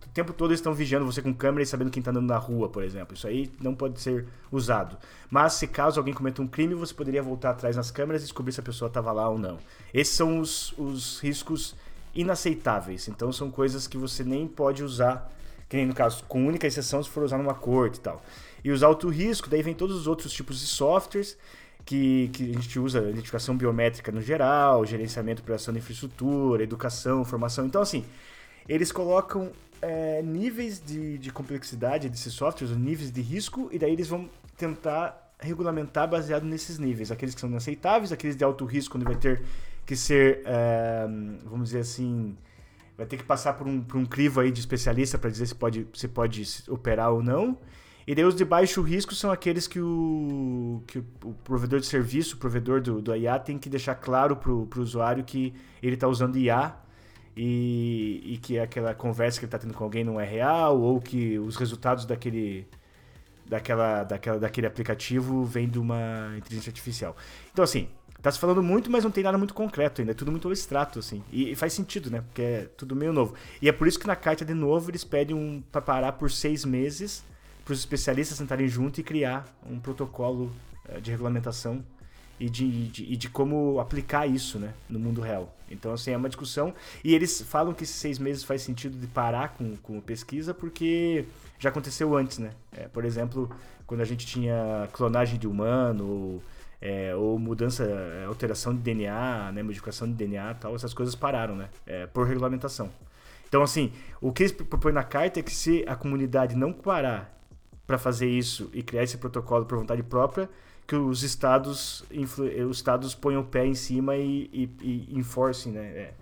o 0.05 0.09
tempo 0.13 0.35
todo 0.35 0.51
eles 0.51 0.61
estão 0.61 0.75
vigiando 0.75 1.07
você 1.07 1.23
com 1.23 1.33
câmera 1.33 1.63
e 1.63 1.67
sabendo 1.67 1.91
quem 1.91 2.03
está 2.03 2.11
andando 2.11 2.27
na 2.27 2.37
rua, 2.37 2.69
por 2.69 2.83
exemplo. 2.83 3.15
Isso 3.15 3.27
aí 3.27 3.51
não 3.59 3.75
pode 3.75 3.99
ser 4.03 4.27
usado. 4.53 4.99
Mas 5.31 5.55
se 5.55 5.67
caso 5.67 5.99
alguém 5.99 6.13
cometa 6.13 6.43
um 6.43 6.47
crime, 6.47 6.75
você 6.75 6.93
poderia 6.93 7.23
voltar 7.23 7.51
atrás 7.51 7.75
nas 7.75 7.91
câmeras 7.91 8.21
e 8.21 8.27
descobrir 8.27 8.53
se 8.53 8.61
a 8.61 8.63
pessoa 8.63 8.89
estava 8.89 9.13
lá 9.13 9.27
ou 9.27 9.39
não. 9.39 9.59
Esses 9.95 10.15
são 10.15 10.39
os, 10.39 10.75
os 10.77 11.21
riscos 11.21 11.75
inaceitáveis. 12.15 13.09
Então 13.09 13.33
são 13.33 13.51
coisas 13.51 13.87
que 13.87 13.97
você 13.97 14.23
nem 14.23 14.47
pode 14.47 14.85
usar, 14.85 15.33
que 15.71 15.77
nem 15.79 15.87
no 15.87 15.95
caso, 15.95 16.23
com 16.25 16.47
única 16.47 16.67
exceção 16.67 17.03
se 17.03 17.09
for 17.09 17.23
usar 17.23 17.39
numa 17.39 17.55
corte 17.55 17.97
e 17.97 18.01
tal. 18.01 18.23
E 18.63 18.71
os 18.71 18.83
alto 18.83 19.09
risco, 19.09 19.49
daí 19.49 19.63
vem 19.63 19.75
todos 19.75 19.97
os 19.97 20.07
outros 20.07 20.33
tipos 20.35 20.61
de 20.61 20.67
softwares 20.67 21.39
que, 21.85 22.29
que 22.33 22.51
a 22.51 22.55
gente 22.55 22.79
usa 22.79 23.01
identificação 23.01 23.57
biométrica 23.57 24.11
no 24.11 24.21
geral, 24.21 24.85
gerenciamento 24.87 25.43
operação 25.43 25.73
de 25.73 25.81
infraestrutura, 25.81 26.63
educação, 26.63 27.25
formação. 27.25 27.67
Então, 27.67 27.83
assim, 27.83 28.05
eles 28.69 28.91
colocam 28.91 29.53
é, 29.83 30.23
níveis 30.23 30.83
de, 30.85 31.19
de 31.19 31.31
complexidade 31.31 32.09
desses 32.09 32.33
softwares, 32.33 32.75
níveis 32.77 33.11
de 33.11 33.21
risco, 33.21 33.69
e 33.71 33.79
daí 33.79 33.93
eles 33.93 34.09
vão 34.09 34.31
tentar 34.57 35.35
regulamentar 35.39 36.09
baseado 36.09 36.45
nesses 36.45 36.79
níveis. 36.79 37.11
Aqueles 37.11 37.35
que 37.35 37.41
são 37.41 37.51
inaceitáveis, 37.51 38.13
aqueles 38.13 38.37
de 38.37 38.45
alto 38.45 38.65
risco, 38.65 38.97
onde 38.97 39.05
vai 39.05 39.17
ter 39.17 39.43
que 39.85 39.95
ser, 39.95 40.43
é, 40.47 41.07
vamos 41.45 41.69
dizer 41.69 41.81
assim, 41.81 42.35
vai 42.97 43.07
ter 43.07 43.19
que 43.19 43.25
passar 43.25 43.55
por 43.55 43.67
um, 43.67 43.83
por 43.83 43.99
um 43.99 44.07
crivo 44.07 44.41
aí 44.41 44.51
de 44.51 44.61
especialista 44.61 45.19
para 45.19 45.29
dizer 45.29 45.47
se 45.47 45.55
pode, 45.55 45.87
se 45.93 46.09
pode 46.09 46.45
operar 46.69 47.13
ou 47.13 47.23
não. 47.23 47.59
E 48.07 48.15
daí 48.15 48.25
os 48.25 48.35
de 48.35 48.45
baixo 48.45 48.83
risco 48.83 49.15
são 49.15 49.31
aqueles 49.31 49.67
que 49.67 49.81
o, 49.81 50.83
que 50.87 50.99
o 50.99 51.33
provedor 51.43 51.81
de 51.81 51.87
serviço, 51.87 52.37
o 52.37 52.39
provedor 52.39 52.81
do, 52.81 53.01
do 53.01 53.17
IA, 53.17 53.39
tem 53.39 53.59
que 53.59 53.69
deixar 53.69 53.95
claro 53.95 54.37
para 54.37 54.51
o 54.51 54.69
usuário 54.77 55.25
que 55.25 55.55
ele 55.83 55.95
está 55.95 56.07
usando 56.07 56.37
IA 56.37 56.77
e, 57.37 58.21
e 58.25 58.39
que 58.39 58.59
aquela 58.59 58.95
conversa 58.95 59.39
que 59.39 59.47
ele 59.47 59.49
está 59.49 59.59
tendo 59.59 59.75
com 59.75 59.85
alguém 59.85 60.05
não 60.05 60.21
é 60.21 60.25
real 60.25 60.79
ou 60.81 61.01
que 61.01 61.39
os 61.39 61.57
resultados 61.57 62.05
daquele, 62.05 62.67
daquela, 63.47 64.05
daquela, 64.05 64.39
daquele 64.39 64.67
aplicativo 64.67 65.43
vêm 65.45 65.69
de 65.69 65.79
uma 65.79 66.35
inteligência 66.37 66.69
artificial. 66.71 67.17
Então, 67.53 67.65
assim, 67.65 67.89
tá 68.21 68.31
se 68.31 68.39
falando 68.39 68.63
muito, 68.63 68.91
mas 68.91 69.03
não 69.03 69.11
tem 69.11 69.25
nada 69.25 69.39
muito 69.39 69.55
concreto 69.55 70.03
ainda. 70.03 70.13
É 70.13 70.15
tudo 70.15 70.31
muito 70.31 70.47
abstrato, 70.47 70.99
assim. 70.99 71.25
E, 71.33 71.53
e, 71.53 71.55
faz 71.55 71.73
sentido, 71.73 72.11
né? 72.11 72.21
Porque 72.21 72.43
é 72.43 72.69
tudo 72.77 72.95
meio 72.95 73.15
novo. 73.15 73.35
E 73.63 73.69
é 73.69 73.73
por 73.73 73.89
isso 73.89 73.99
que 73.99 74.07
na 74.07 74.17
carta, 74.17 74.45
de 74.45 74.55
novo, 74.55 74.91
eles 74.91 75.05
pedem 75.05 75.35
um, 75.35 75.63
para 75.73 75.81
parar 75.81 76.13
por 76.13 76.31
seis 76.31 76.67
meses 76.67 77.25
para 77.65 77.73
os 77.73 77.79
especialistas 77.79 78.37
sentarem 78.39 78.69
junto 78.69 79.01
e 79.01 79.03
criar 79.03 79.47
um 79.69 79.79
protocolo 79.79 80.53
uh, 80.89 81.01
de 81.01 81.11
regulamentação 81.11 81.85
e 82.39 82.51
de, 82.51 82.89
de, 82.89 83.13
e 83.13 83.17
de 83.17 83.29
como 83.29 83.79
aplicar 83.81 84.27
isso 84.27 84.59
né, 84.59 84.75
no 84.89 84.99
mundo 84.99 85.21
real. 85.21 85.55
Então, 85.71 85.93
assim, 85.93 86.11
é 86.11 86.17
uma 86.17 86.29
discussão. 86.29 86.75
E 87.03 87.15
eles 87.15 87.43
falam 87.43 87.73
que 87.73 87.85
esses 87.85 87.97
seis 87.97 88.19
meses 88.19 88.45
faz 88.45 88.63
sentido 88.63 88.99
de 88.99 89.07
parar 89.07 89.55
com, 89.55 89.77
com 89.77 90.01
pesquisa 90.01 90.53
porque 90.53 91.25
já 91.59 91.71
aconteceu 91.71 92.17
antes, 92.17 92.39
né? 92.39 92.51
É, 92.73 92.89
por 92.89 93.05
exemplo, 93.05 93.51
quando 93.87 94.01
a 94.01 94.05
gente 94.05 94.27
tinha 94.27 94.89
clonagem 94.93 95.39
de 95.39 95.47
humano 95.47 96.07
ou, 96.07 96.43
é, 96.81 97.15
ou 97.15 97.39
mudança, 97.39 97.85
é, 97.85 98.25
alteração 98.25 98.75
de 98.75 98.81
DNA, 98.81 99.53
né, 99.53 99.63
modificação 99.63 100.07
de 100.09 100.15
DNA 100.15 100.55
tal, 100.55 100.75
essas 100.75 100.93
coisas 100.93 101.15
pararam, 101.15 101.57
né? 101.57 101.69
É, 101.87 102.07
por 102.07 102.27
regulamentação. 102.27 102.91
Então, 103.49 103.63
assim, 103.63 103.93
o 104.21 104.33
que 104.33 104.43
eles 104.43 104.53
propõem 104.53 104.93
na 104.93 105.05
carta 105.05 105.39
é 105.39 105.43
que 105.43 105.55
se 105.55 105.85
a 105.87 105.95
comunidade 105.95 106.57
não 106.57 106.73
parar 106.73 107.34
para 107.87 107.99
fazer 107.99 108.29
isso 108.29 108.71
e 108.73 108.83
criar 108.83 109.03
esse 109.03 109.19
protocolo 109.19 109.67
por 109.67 109.79
vontade 109.79 110.03
própria, 110.03 110.49
que 110.87 110.97
os 110.97 111.23
estados, 111.23 112.05
os 112.69 112.77
estados 112.77 113.15
ponham 113.15 113.43
o 113.43 113.45
pé 113.45 113.67
em 113.67 113.75
cima 113.75 114.17
e, 114.17 114.51
e, 114.53 114.71
e 114.81 115.19
enforcem, 115.19 115.73
né? 115.73 115.83
É, 115.83 116.15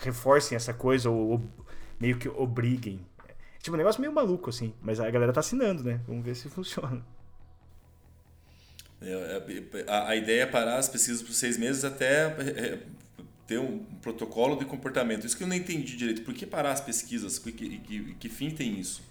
reforcem 0.00 0.56
essa 0.56 0.74
coisa 0.74 1.08
ou, 1.08 1.30
ou, 1.30 1.42
meio 2.00 2.18
que 2.18 2.28
obriguem. 2.28 3.00
É, 3.28 3.32
tipo, 3.60 3.74
um 3.74 3.78
negócio 3.78 4.00
meio 4.00 4.12
maluco, 4.12 4.50
assim. 4.50 4.72
Mas 4.82 4.98
a 5.00 5.10
galera 5.10 5.32
tá 5.32 5.40
assinando, 5.40 5.84
né? 5.84 6.00
Vamos 6.06 6.24
ver 6.24 6.34
se 6.34 6.48
funciona. 6.50 7.04
É, 9.00 9.10
é 9.10 9.84
a, 9.88 10.08
a, 10.08 10.16
ideia 10.16 10.42
é 10.42 10.46
parar 10.46 10.76
as 10.76 10.88
pesquisas 10.88 11.22
por 11.22 11.32
seis 11.32 11.56
meses 11.56 11.84
até 11.84 12.26
é, 12.26 12.82
ter 13.46 13.58
um 13.58 13.78
protocolo 14.02 14.56
de 14.56 14.64
comportamento. 14.64 15.26
Isso 15.26 15.36
que 15.36 15.44
eu 15.44 15.48
não 15.48 15.56
entendi 15.56 15.96
direito. 15.96 16.22
Por 16.22 16.34
que 16.34 16.44
parar 16.46 16.72
as 16.72 16.80
pesquisas? 16.80 17.38
Que, 17.38 17.52
que, 17.52 18.14
que 18.14 18.28
fim 18.28 18.50
tem 18.50 18.78
isso? 18.78 19.02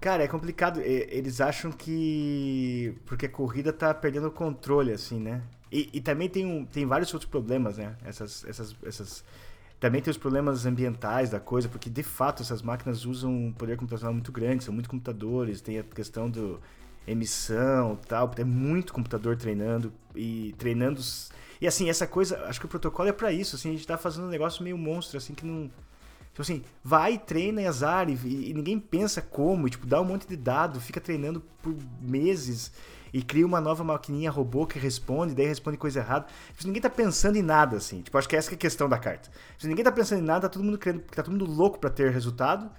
Cara, 0.00 0.22
é 0.22 0.28
complicado. 0.28 0.80
Eles 0.80 1.40
acham 1.40 1.72
que. 1.72 2.94
Porque 3.04 3.26
a 3.26 3.28
corrida 3.28 3.72
tá 3.72 3.92
perdendo 3.92 4.28
o 4.28 4.30
controle, 4.30 4.92
assim, 4.92 5.18
né? 5.18 5.42
E, 5.70 5.90
e 5.92 6.00
também 6.00 6.28
tem, 6.28 6.46
um, 6.46 6.64
tem 6.64 6.86
vários 6.86 7.12
outros 7.12 7.30
problemas, 7.30 7.76
né? 7.78 7.96
Essas, 8.04 8.44
essas, 8.44 8.76
essas. 8.84 9.24
Também 9.80 10.00
tem 10.00 10.10
os 10.10 10.16
problemas 10.16 10.66
ambientais 10.66 11.30
da 11.30 11.38
coisa, 11.38 11.68
porque 11.68 11.88
de 11.88 12.02
fato 12.02 12.42
essas 12.42 12.62
máquinas 12.62 13.04
usam 13.04 13.30
um 13.32 13.52
poder 13.52 13.76
computacional 13.76 14.12
muito 14.12 14.32
grande, 14.32 14.64
são 14.64 14.74
muitos 14.74 14.90
computadores, 14.90 15.60
tem 15.60 15.78
a 15.78 15.84
questão 15.84 16.28
do 16.28 16.60
emissão 17.06 17.96
tal, 18.06 18.28
tem 18.28 18.44
muito 18.44 18.92
computador 18.92 19.36
treinando 19.36 19.92
e 20.14 20.54
treinando. 20.58 21.00
E 21.60 21.66
assim, 21.66 21.88
essa 21.88 22.06
coisa, 22.06 22.44
acho 22.46 22.60
que 22.60 22.66
o 22.66 22.68
protocolo 22.68 23.08
é 23.08 23.12
para 23.12 23.32
isso, 23.32 23.56
assim, 23.56 23.70
a 23.70 23.72
gente 23.72 23.86
tá 23.86 23.96
fazendo 23.96 24.26
um 24.26 24.30
negócio 24.30 24.62
meio 24.64 24.76
monstro, 24.76 25.16
assim, 25.16 25.34
que 25.34 25.46
não 25.46 25.70
Tipo 26.38 26.42
assim, 26.42 26.62
vai, 26.84 27.18
treina 27.18 27.60
e 27.60 27.66
azar, 27.66 28.08
e, 28.08 28.12
e, 28.12 28.54
ninguém 28.54 28.78
pensa 28.78 29.20
como, 29.20 29.68
tipo, 29.68 29.84
dá 29.84 30.00
um 30.00 30.04
monte 30.04 30.24
de 30.24 30.36
dado, 30.36 30.80
fica 30.80 31.00
treinando 31.00 31.42
por 31.60 31.74
meses 32.00 32.70
e 33.12 33.20
cria 33.22 33.44
uma 33.44 33.60
nova 33.60 33.82
maquininha 33.82 34.30
robô 34.30 34.64
que 34.64 34.78
responde, 34.78 35.34
daí 35.34 35.46
responde 35.46 35.76
coisa 35.76 35.98
errada. 35.98 36.26
Tipo, 36.52 36.68
ninguém 36.68 36.80
tá 36.80 36.88
pensando 36.88 37.34
em 37.34 37.42
nada, 37.42 37.78
assim. 37.78 38.02
Tipo, 38.02 38.16
acho 38.16 38.28
que 38.28 38.36
essa 38.36 38.48
que 38.50 38.54
é 38.54 38.56
a 38.56 38.60
questão 38.60 38.88
da 38.88 38.98
carta. 38.98 39.28
Se 39.58 39.66
ninguém 39.66 39.84
tá 39.84 39.90
pensando 39.90 40.20
em 40.20 40.24
nada, 40.24 40.42
tá 40.42 40.48
todo 40.48 40.62
mundo 40.62 40.78
querendo, 40.78 41.00
tá 41.00 41.24
todo 41.24 41.32
mundo 41.32 41.44
louco 41.44 41.80
para 41.80 41.90
ter 41.90 42.12
resultado. 42.12 42.70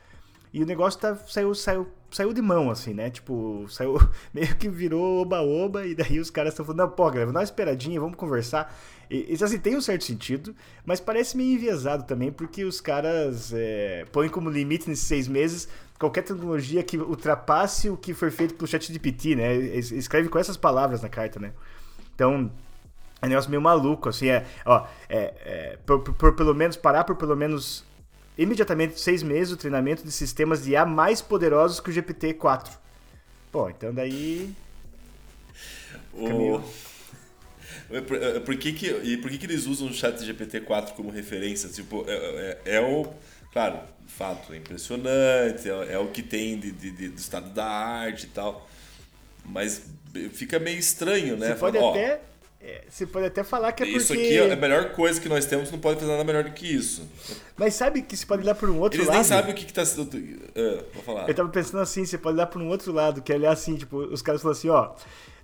E 0.54 0.63
o 0.63 0.65
negócio 0.65 0.98
tá, 0.98 1.17
saiu, 1.28 1.54
saiu, 1.54 1.88
saiu 2.10 2.32
de 2.32 2.41
mão, 2.41 2.72
assim, 2.72 2.93
né? 2.93 3.10
Tipo, 3.10 3.65
saiu 3.67 3.98
meio 4.34 4.56
que 4.56 4.69
virou 4.69 5.22
oba-oba, 5.22 5.86
e 5.86 5.93
daí 5.93 6.17
os 6.17 6.30
caras 6.30 6.54
estão 6.54 6.65
falando, 6.65 6.80
não, 6.80 6.89
pô, 6.89 7.12
galera, 7.12 7.34
dá 7.34 7.39
uma 7.39 7.43
esperadinha, 7.43 8.00
vamos 8.00 8.15
conversar. 8.15 8.74
E, 9.10 9.34
isso, 9.34 9.43
assim, 9.43 9.58
tem 9.58 9.76
um 9.76 9.82
certo 9.82 10.04
sentido, 10.04 10.56
mas 10.86 11.00
parece 11.00 11.36
meio 11.36 11.54
enviesado 11.54 12.04
também, 12.04 12.32
porque 12.32 12.63
os 12.63 12.80
caras 12.80 13.52
é, 13.54 14.06
põem 14.12 14.30
como 14.30 14.50
limite 14.50 14.88
nesses 14.88 15.06
seis 15.06 15.28
meses 15.28 15.67
qualquer 15.98 16.24
tecnologia 16.24 16.82
que 16.82 16.98
ultrapasse 16.98 17.89
o 17.89 17.98
que 17.98 18.13
foi 18.13 18.32
feito 18.32 18.54
pelo 18.54 18.67
chat 18.67 18.91
de 18.91 18.98
PT, 18.98 19.36
né? 19.36 19.54
Escreve 19.56 20.30
com 20.30 20.39
essas 20.39 20.56
palavras 20.56 21.02
na 21.02 21.10
carta, 21.10 21.39
né? 21.39 21.52
Então, 22.15 22.50
é 23.22 23.26
um 23.26 23.30
negócio 23.30 23.50
meio 23.50 23.62
maluco, 23.62 24.08
assim, 24.08 24.30
é, 24.30 24.45
ó, 24.65 24.88
é, 25.10 25.34
é 25.43 25.78
por, 25.86 26.00
por, 26.02 26.36
pelo 26.36 26.56
menos, 26.56 26.78
parar 26.78 27.04
por 27.04 27.17
pelo 27.17 27.36
menos 27.36 27.84
imediatamente 28.38 28.98
seis 29.00 29.22
meses 29.22 29.52
o 29.52 29.58
treinamento 29.58 30.04
de 30.04 30.12
sistemas 30.12 30.63
de 30.63 30.72
IA 30.72 30.86
mais 30.86 31.22
poderosos 31.22 31.82
que 31.82 31.89
o 31.89 31.93
GPT-4. 31.93 32.69
Pô, 33.52 33.69
então 33.69 33.93
daí. 33.93 34.54
O... 36.13 36.30
Por, 36.30 36.63
por, 38.45 38.56
que 38.58 38.73
que, 38.73 38.88
e 39.04 39.17
por 39.17 39.32
que, 39.32 39.38
que 39.38 39.45
eles 39.45 39.65
usam 39.65 39.88
o 39.88 39.93
chat 39.93 40.15
GPT-4 40.19 40.91
como 40.91 41.10
referência? 41.10 41.67
Tipo, 41.69 42.06
é, 42.08 42.13
é, 42.65 42.75
é, 42.75 42.82
o. 42.82 43.08
Claro, 43.52 43.80
fato, 44.06 44.54
é 44.54 44.58
impressionante, 44.58 45.67
é, 45.67 45.93
é 45.93 45.97
o 45.97 46.10
que 46.10 46.21
tem 46.21 46.60
de, 46.60 46.71
de, 46.71 46.91
de, 46.91 47.10
do 47.10 47.17
estado 47.17 47.49
da 47.49 47.65
arte 47.65 48.25
e 48.25 48.30
tal. 48.30 48.69
Mas 49.43 49.82
fica 50.34 50.60
meio 50.60 50.78
estranho, 50.78 51.36
né? 51.36 51.47
Você 51.47 51.56
pode 51.56 51.78
até. 51.78 52.21
É, 52.62 52.84
você 52.89 53.08
pode 53.08 53.25
até 53.25 53.41
falar 53.41 53.71
que 53.71 53.84
é 53.84 53.88
isso 53.88 54.08
porque... 54.08 54.21
Isso 54.21 54.41
aqui 54.43 54.49
é 54.49 54.54
a 54.54 54.56
melhor 54.56 54.91
coisa 54.91 55.19
que 55.19 55.30
nós 55.30 55.45
temos, 55.45 55.71
não 55.71 55.80
pode 55.80 55.97
fazer 55.99 56.12
nada 56.12 56.25
melhor 56.25 56.43
do 56.43 56.52
que 56.52 56.67
isso. 56.67 57.08
Mas 57.56 57.73
sabe 57.73 58.02
que 58.02 58.17
você 58.17 58.25
pode 58.25 58.43
olhar 58.43 58.54
por 58.54 58.69
um 58.69 58.80
outro 58.80 58.97
Eles 58.99 59.08
lado... 59.08 59.17
Eles 59.17 59.30
nem 59.30 59.38
sabem 59.38 59.54
o 59.54 59.56
que, 59.56 59.65
que 59.65 59.73
tá... 59.73 59.84
Uh, 59.84 60.86
vou 60.93 61.04
falar. 61.04 61.30
Eu 61.30 61.34
tava 61.34 61.47
pensando 61.47 61.80
assim, 61.80 62.06
você 62.06 62.17
pode 62.17 62.36
olhar 62.36 62.47
por 62.47 62.62
um 62.62 62.67
outro 62.67 62.91
lado, 62.91 63.21
que 63.21 63.32
é 63.32 63.36
olhar 63.36 63.54
assim, 63.54 63.78
tipo, 63.78 63.97
os 63.97 64.21
caras 64.21 64.41
falam 64.41 64.58
assim, 64.58 64.67
ó... 64.67 64.93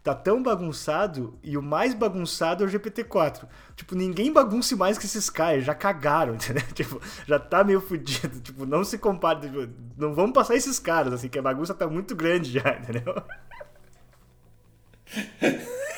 Tá 0.05 0.13
tão 0.13 0.43
bagunçado 0.43 1.35
e 1.43 1.57
o 1.57 1.63
mais 1.63 1.95
bagunçado 1.95 2.63
é 2.63 2.67
o 2.67 2.69
GPT-4. 2.69 3.47
Tipo, 3.75 3.95
ninguém 3.95 4.31
bagunce 4.31 4.75
mais 4.75 4.99
que 4.99 5.07
esses 5.07 5.31
caras, 5.31 5.65
já 5.65 5.73
cagaram, 5.73 6.35
entendeu? 6.37 6.61
Tipo, 6.75 7.01
já 7.27 7.39
tá 7.39 7.63
meio 7.63 7.81
fudido. 7.81 8.39
Tipo, 8.39 8.67
não 8.67 8.83
se 8.83 8.99
compara, 8.99 9.39
tipo, 9.39 9.67
não 9.97 10.13
vamos 10.13 10.33
passar 10.33 10.53
esses 10.53 10.77
caras, 10.77 11.11
assim, 11.11 11.27
que 11.27 11.39
a 11.39 11.41
bagunça 11.41 11.73
tá 11.73 11.87
muito 11.87 12.15
grande 12.15 12.51
já, 12.51 12.69
entendeu? 12.77 13.15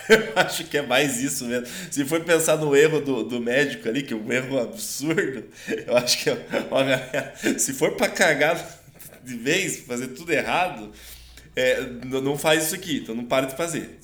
Eu 0.07 0.31
acho 0.37 0.63
que 0.63 0.77
é 0.77 0.81
mais 0.81 1.21
isso 1.21 1.43
mesmo. 1.43 1.67
Se 1.91 2.05
for 2.05 2.21
pensar 2.21 2.55
no 2.55 2.73
erro 2.73 3.01
do, 3.01 3.23
do 3.23 3.41
médico 3.41 3.89
ali, 3.89 4.03
que 4.03 4.13
é 4.13 4.15
um 4.15 4.31
erro 4.31 4.57
absurdo, 4.57 5.43
eu 5.85 5.97
acho 5.97 6.23
que, 6.23 6.29
olha, 6.71 7.33
se 7.57 7.73
for 7.73 7.91
para 7.97 8.07
cagar 8.07 8.55
de 9.21 9.35
vez, 9.35 9.81
fazer 9.81 10.07
tudo 10.07 10.31
errado, 10.31 10.93
é, 11.57 11.81
não 12.05 12.37
faz 12.37 12.67
isso 12.67 12.75
aqui, 12.75 12.97
então 12.97 13.15
não 13.15 13.25
para 13.25 13.47
de 13.47 13.57
fazer. 13.57 13.97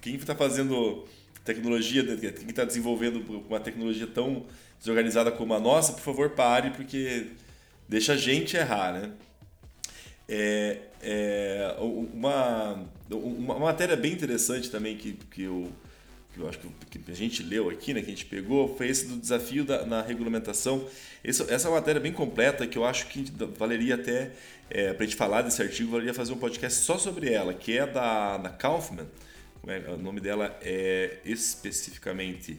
Quem 0.00 0.16
está 0.16 0.34
fazendo 0.34 1.06
tecnologia, 1.44 2.04
quem 2.16 2.48
está 2.48 2.64
desenvolvendo 2.64 3.24
uma 3.48 3.60
tecnologia 3.60 4.08
tão 4.08 4.44
desorganizada 4.80 5.30
como 5.30 5.54
a 5.54 5.60
nossa, 5.60 5.92
por 5.92 6.00
favor, 6.00 6.30
pare, 6.30 6.70
porque 6.70 7.28
deixa 7.88 8.14
a 8.14 8.16
gente 8.16 8.56
errar, 8.56 8.92
né? 8.92 9.12
É, 10.28 10.78
é, 11.00 11.76
uma, 11.78 12.84
uma 13.08 13.58
matéria 13.60 13.94
bem 13.94 14.12
interessante 14.12 14.68
também 14.68 14.96
que, 14.96 15.12
que, 15.30 15.44
eu, 15.44 15.70
que 16.36 16.42
eu 16.42 16.48
acho 16.48 16.58
que, 16.58 16.98
que 16.98 17.10
a 17.10 17.14
gente 17.14 17.42
leu 17.42 17.70
aqui, 17.70 17.94
né, 17.94 18.00
que 18.00 18.06
a 18.06 18.10
gente 18.10 18.26
pegou, 18.26 18.76
foi 18.76 18.88
esse 18.88 19.06
do 19.06 19.16
desafio 19.16 19.64
da, 19.64 19.86
na 19.86 20.02
regulamentação. 20.02 20.86
Esse, 21.24 21.42
essa 21.50 21.68
é 21.68 21.70
matéria 21.70 22.00
bem 22.00 22.12
completa 22.12 22.66
que 22.66 22.76
eu 22.76 22.84
acho 22.84 23.06
que 23.08 23.24
valeria 23.58 23.94
até, 23.94 24.32
é, 24.68 24.92
para 24.92 25.02
a 25.02 25.06
gente 25.06 25.16
falar 25.16 25.42
desse 25.42 25.62
artigo, 25.62 25.90
valeria 25.90 26.12
fazer 26.12 26.32
um 26.32 26.38
podcast 26.38 26.80
só 26.80 26.98
sobre 26.98 27.32
ela, 27.32 27.54
que 27.54 27.76
é 27.76 27.86
da, 27.86 28.36
da 28.36 28.50
Kaufman. 28.50 29.06
É, 29.66 29.90
o 29.90 29.96
nome 29.96 30.20
dela 30.20 30.56
é 30.62 31.18
especificamente, 31.24 32.58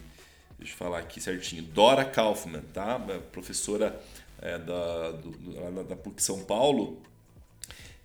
deixa 0.58 0.74
eu 0.74 0.78
falar 0.78 1.00
aqui 1.00 1.22
certinho, 1.22 1.62
Dora 1.64 2.04
Kaufman, 2.04 2.64
tá? 2.74 3.00
professora 3.32 3.98
é, 4.42 4.58
da, 4.58 5.12
do, 5.12 5.84
da 5.84 5.96
PUC 5.96 6.22
São 6.22 6.44
Paulo 6.44 7.02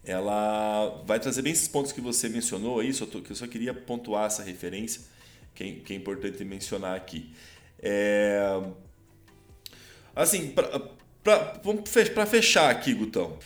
ela 0.05 1.01
vai 1.07 1.21
trazer 1.21 1.43
bem 1.43 1.53
esses 1.53 1.69
pontos 1.69 1.93
que 1.93 2.01
você 2.01 2.29
mencionou 2.29 2.81
aí, 2.81 2.93
só 2.93 3.07
que 3.07 3.31
eu 3.31 3.37
só 3.37 3.47
queria 3.47 3.73
pontuar 3.73 4.27
essa 4.27 4.43
referência, 4.43 5.01
que 5.55 5.65
é, 5.65 5.73
que 5.73 5.93
é 5.93 5.97
importante 5.97 6.45
mencionar 6.45 6.97
aqui. 6.97 7.33
É... 7.79 8.41
Assim, 10.15 10.55
para 11.25 12.27
fechar 12.27 12.71
aqui, 12.71 12.93
Gutão, 12.93 13.39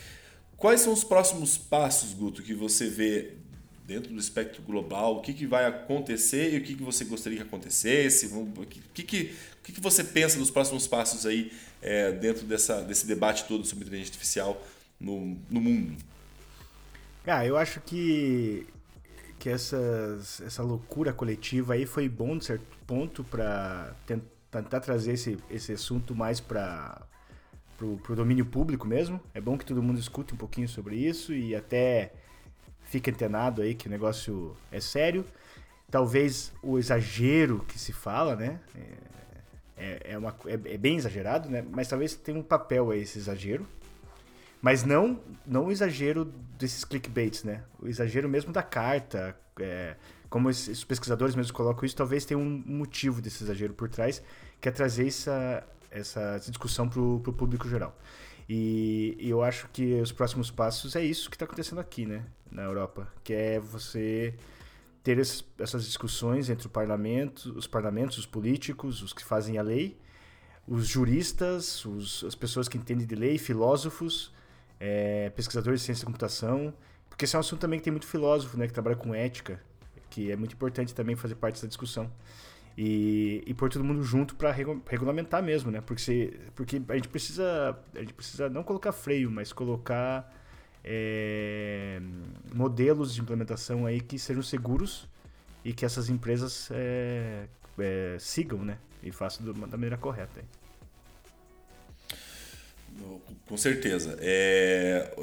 quais 0.56 0.80
são 0.80 0.92
os 0.92 1.04
próximos 1.04 1.56
passos, 1.56 2.12
Guto, 2.12 2.42
que 2.42 2.54
você 2.54 2.88
vê 2.88 3.34
dentro 3.84 4.12
do 4.12 4.18
espectro 4.18 4.62
global? 4.62 5.16
O 5.16 5.22
que, 5.22 5.32
que 5.32 5.46
vai 5.46 5.64
acontecer 5.64 6.54
e 6.54 6.58
o 6.58 6.62
que, 6.62 6.74
que 6.74 6.82
você 6.82 7.04
gostaria 7.04 7.38
que 7.38 7.44
acontecesse? 7.44 8.26
O 8.26 8.66
que, 8.66 9.02
que, 9.02 9.34
que 9.62 9.80
você 9.80 10.02
pensa 10.02 10.38
dos 10.38 10.50
próximos 10.50 10.86
passos 10.86 11.24
aí 11.24 11.52
é, 11.80 12.10
dentro 12.12 12.44
dessa, 12.44 12.82
desse 12.82 13.06
debate 13.06 13.44
todo 13.44 13.64
sobre 13.64 13.84
inteligência 13.84 14.10
artificial 14.10 14.60
no, 14.98 15.38
no 15.48 15.60
mundo? 15.60 15.96
Ah, 17.26 17.44
eu 17.44 17.56
acho 17.56 17.80
que 17.80 18.66
que 19.38 19.48
essas, 19.48 20.40
essa 20.40 20.62
loucura 20.62 21.12
coletiva 21.12 21.74
aí 21.74 21.86
foi 21.86 22.08
bom 22.08 22.36
de 22.36 22.44
certo 22.44 22.64
ponto 22.86 23.22
para 23.24 23.94
tentar 24.50 24.80
trazer 24.80 25.12
esse, 25.12 25.38
esse 25.50 25.72
assunto 25.72 26.14
mais 26.14 26.40
para 26.40 27.06
pro, 27.76 27.96
pro 27.98 28.16
domínio 28.16 28.46
público 28.46 28.86
mesmo. 28.86 29.20
É 29.34 29.40
bom 29.40 29.56
que 29.56 29.64
todo 29.64 29.82
mundo 29.82 29.98
escute 29.98 30.34
um 30.34 30.36
pouquinho 30.36 30.68
sobre 30.68 30.96
isso 30.96 31.32
e 31.32 31.54
até 31.54 32.12
fique 32.82 33.10
antenado 33.10 33.62
aí 33.62 33.74
que 33.74 33.86
o 33.86 33.90
negócio 33.90 34.56
é 34.72 34.80
sério. 34.80 35.24
Talvez 35.90 36.52
o 36.62 36.78
exagero 36.78 37.64
que 37.68 37.78
se 37.78 37.92
fala, 37.92 38.34
né? 38.34 38.58
É, 38.74 39.06
é, 39.76 40.12
é 40.12 40.18
uma, 40.18 40.34
é, 40.46 40.74
é 40.74 40.78
bem 40.78 40.96
exagerado, 40.96 41.48
né? 41.48 41.64
Mas 41.70 41.88
talvez 41.88 42.14
tenha 42.14 42.38
um 42.38 42.42
papel 42.42 42.90
aí 42.90 43.02
esse 43.02 43.18
exagero. 43.18 43.66
Mas 44.66 44.82
não, 44.82 45.20
não 45.46 45.66
o 45.66 45.70
exagero 45.70 46.24
desses 46.58 46.84
clickbaits, 46.84 47.44
né? 47.44 47.62
O 47.78 47.86
exagero 47.86 48.28
mesmo 48.28 48.52
da 48.52 48.64
carta. 48.64 49.38
É, 49.60 49.94
como 50.28 50.50
esses 50.50 50.82
pesquisadores 50.82 51.36
mesmo 51.36 51.52
colocam 51.52 51.86
isso, 51.86 51.94
talvez 51.94 52.24
tenha 52.24 52.36
um 52.36 52.64
motivo 52.66 53.22
desse 53.22 53.44
exagero 53.44 53.74
por 53.74 53.88
trás, 53.88 54.20
que 54.60 54.68
é 54.68 54.72
trazer 54.72 55.06
essa, 55.06 55.64
essa 55.88 56.38
discussão 56.38 56.88
para 56.88 57.00
o 57.00 57.20
público 57.20 57.68
geral. 57.68 57.96
E, 58.48 59.16
e, 59.20 59.30
eu 59.30 59.40
acho 59.40 59.68
que 59.68 60.00
os 60.00 60.10
próximos 60.10 60.50
passos 60.50 60.96
é 60.96 61.04
isso 61.04 61.30
que 61.30 61.36
está 61.36 61.44
acontecendo 61.44 61.78
aqui, 61.80 62.04
né? 62.04 62.24
Na 62.50 62.64
Europa, 62.64 63.06
que 63.22 63.32
é 63.32 63.60
você 63.60 64.34
ter 65.00 65.16
esses, 65.18 65.44
essas 65.60 65.84
discussões 65.84 66.50
entre 66.50 66.66
o 66.66 66.70
parlamento, 66.70 67.56
os 67.56 67.68
parlamentos, 67.68 68.18
os 68.18 68.26
políticos, 68.26 69.00
os 69.00 69.12
que 69.12 69.24
fazem 69.24 69.58
a 69.58 69.62
lei, 69.62 69.96
os 70.66 70.88
juristas, 70.88 71.84
os, 71.84 72.24
as 72.24 72.34
pessoas 72.34 72.66
que 72.66 72.76
entendem 72.76 73.06
de 73.06 73.14
lei, 73.14 73.38
filósofos, 73.38 74.34
é, 74.78 75.30
pesquisadores 75.30 75.80
de 75.80 75.86
ciência 75.86 76.02
da 76.02 76.06
computação, 76.06 76.72
porque 77.08 77.24
esse 77.24 77.34
é 77.34 77.38
um 77.38 77.40
assunto 77.40 77.60
também 77.60 77.78
que 77.78 77.84
tem 77.84 77.90
muito 77.90 78.06
filósofo, 78.06 78.58
né, 78.58 78.66
que 78.66 78.72
trabalha 78.72 78.96
com 78.96 79.14
ética, 79.14 79.60
que 80.10 80.30
é 80.30 80.36
muito 80.36 80.54
importante 80.54 80.94
também 80.94 81.16
fazer 81.16 81.34
parte 81.34 81.54
dessa 81.54 81.68
discussão. 81.68 82.10
E, 82.78 83.42
e 83.46 83.54
pôr 83.54 83.70
todo 83.70 83.82
mundo 83.82 84.02
junto 84.02 84.36
para 84.36 84.50
regulamentar 84.50 85.42
mesmo, 85.42 85.70
né? 85.70 85.80
Porque, 85.80 86.02
se, 86.02 86.38
porque 86.54 86.82
a 86.90 86.94
gente 86.94 87.08
precisa 87.08 87.74
a 87.94 88.00
gente 88.00 88.12
precisa 88.12 88.50
não 88.50 88.62
colocar 88.62 88.92
freio, 88.92 89.30
mas 89.30 89.50
colocar 89.50 90.30
é, 90.84 91.98
modelos 92.54 93.14
de 93.14 93.22
implementação 93.22 93.86
aí 93.86 93.98
que 93.98 94.18
sejam 94.18 94.42
seguros 94.42 95.08
e 95.64 95.72
que 95.72 95.86
essas 95.86 96.10
empresas 96.10 96.68
é, 96.70 97.48
é, 97.78 98.16
sigam, 98.20 98.62
né? 98.62 98.76
E 99.02 99.10
façam 99.10 99.46
da 99.46 99.54
maneira 99.54 99.96
correta. 99.96 100.40
Aí. 100.40 100.65
Com 103.46 103.56
certeza. 103.56 104.18
É, 104.20 105.14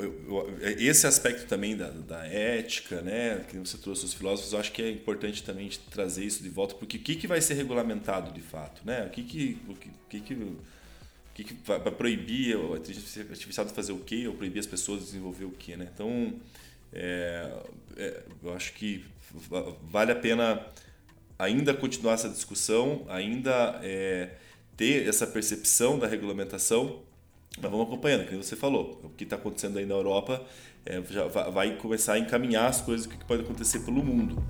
esse 0.80 1.06
aspecto 1.06 1.46
também 1.46 1.76
da, 1.76 1.90
da, 1.90 2.26
ética, 2.26 3.02
né, 3.02 3.46
que 3.50 3.58
você 3.58 3.78
trouxe 3.78 4.06
os 4.06 4.14
filósofos, 4.14 4.54
eu 4.54 4.60
acho 4.60 4.72
que 4.72 4.82
é 4.82 4.90
importante 4.90 5.44
também 5.44 5.70
trazer 5.92 6.24
isso 6.24 6.42
de 6.42 6.48
volta, 6.48 6.74
porque 6.76 6.96
o 6.96 7.00
que, 7.02 7.16
que 7.16 7.28
vai 7.28 7.42
ser 7.42 7.56
regulamentado 7.56 8.32
de 8.32 8.42
fato? 8.42 8.82
Né? 8.86 9.06
O 9.06 9.10
que, 9.10 9.24
que, 9.24 9.58
o 9.68 9.76
que, 9.76 10.20
que, 10.22 10.34
o 10.34 10.58
que, 11.34 11.44
que 11.44 11.54
vai 11.66 11.92
proibir 11.92 12.56
a 12.56 12.78
inteligência 12.78 13.26
artificial 13.30 13.66
de 13.66 13.74
fazer 13.74 13.92
o 13.92 14.00
quê, 14.00 14.26
ou 14.26 14.36
proibir 14.36 14.60
as 14.60 14.68
pessoas 14.68 15.00
de 15.00 15.06
desenvolver 15.08 15.46
o 15.46 15.52
quê? 15.52 15.76
Né? 15.76 15.90
Então, 15.94 16.34
é, 16.94 17.52
é, 17.98 18.24
eu 18.42 18.54
acho 18.54 18.72
que 18.74 19.04
vale 19.84 20.14
a 20.14 20.16
pena 20.16 20.66
ainda 21.38 21.74
continuar 21.74 22.14
essa 22.14 22.30
discussão, 22.30 23.06
ainda 23.10 23.82
é, 23.84 24.30
ter 24.78 25.10
essa 25.10 25.28
percepção 25.28 26.00
da 26.00 26.08
regulamentação 26.08 27.02
mas 27.62 27.72
vamos 27.72 27.88
acompanhando, 27.88 28.28
como 28.28 28.44
você 28.44 28.56
falou, 28.56 29.00
o 29.04 29.10
que 29.10 29.24
está 29.24 29.36
acontecendo 29.36 29.78
aí 29.78 29.86
na 29.86 29.94
Europa 29.94 30.42
é, 30.86 31.02
já 31.10 31.28
vai 31.28 31.76
começar 31.78 32.14
a 32.14 32.20
encaminhar 32.20 32.68
as 32.68 32.82
coisas 32.82 33.06
que 33.06 33.16
pode 33.26 33.44
acontecer 33.44 33.80
pelo 33.80 34.04
mundo. 34.04 34.42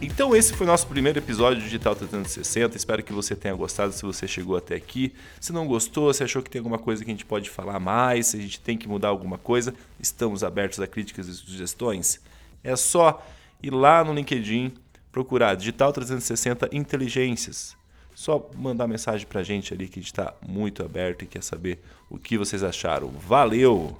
Então 0.00 0.34
esse 0.34 0.54
foi 0.54 0.66
o 0.66 0.70
nosso 0.70 0.86
primeiro 0.86 1.18
episódio 1.18 1.62
Digital 1.62 1.94
360. 1.94 2.76
Espero 2.76 3.02
que 3.02 3.12
você 3.12 3.36
tenha 3.36 3.54
gostado 3.54 3.92
se 3.92 4.02
você 4.02 4.26
chegou 4.26 4.56
até 4.56 4.74
aqui. 4.74 5.12
Se 5.38 5.52
não 5.52 5.66
gostou, 5.66 6.12
se 6.14 6.24
achou 6.24 6.42
que 6.42 6.48
tem 6.48 6.58
alguma 6.58 6.78
coisa 6.78 7.04
que 7.04 7.10
a 7.10 7.14
gente 7.14 7.26
pode 7.26 7.50
falar 7.50 7.78
mais, 7.78 8.28
se 8.28 8.36
a 8.36 8.40
gente 8.40 8.60
tem 8.60 8.78
que 8.78 8.88
mudar 8.88 9.08
alguma 9.08 9.36
coisa, 9.36 9.74
estamos 9.98 10.42
abertos 10.42 10.80
a 10.80 10.86
críticas 10.86 11.28
e 11.28 11.34
sugestões. 11.34 12.20
É 12.64 12.74
só 12.76 13.26
ir 13.62 13.72
lá 13.72 14.02
no 14.02 14.14
LinkedIn, 14.14 14.72
procurar 15.12 15.54
Digital 15.54 15.92
360 15.92 16.70
Inteligências 16.72 17.79
só 18.20 18.50
mandar 18.54 18.86
mensagem 18.86 19.26
pra 19.26 19.42
gente 19.42 19.72
ali 19.72 19.88
que 19.88 19.98
a 19.98 20.02
gente 20.02 20.12
tá 20.12 20.34
muito 20.46 20.84
aberto 20.84 21.22
e 21.22 21.26
quer 21.26 21.42
saber 21.42 21.78
o 22.10 22.18
que 22.18 22.36
vocês 22.36 22.62
acharam. 22.62 23.08
Valeu! 23.08 23.96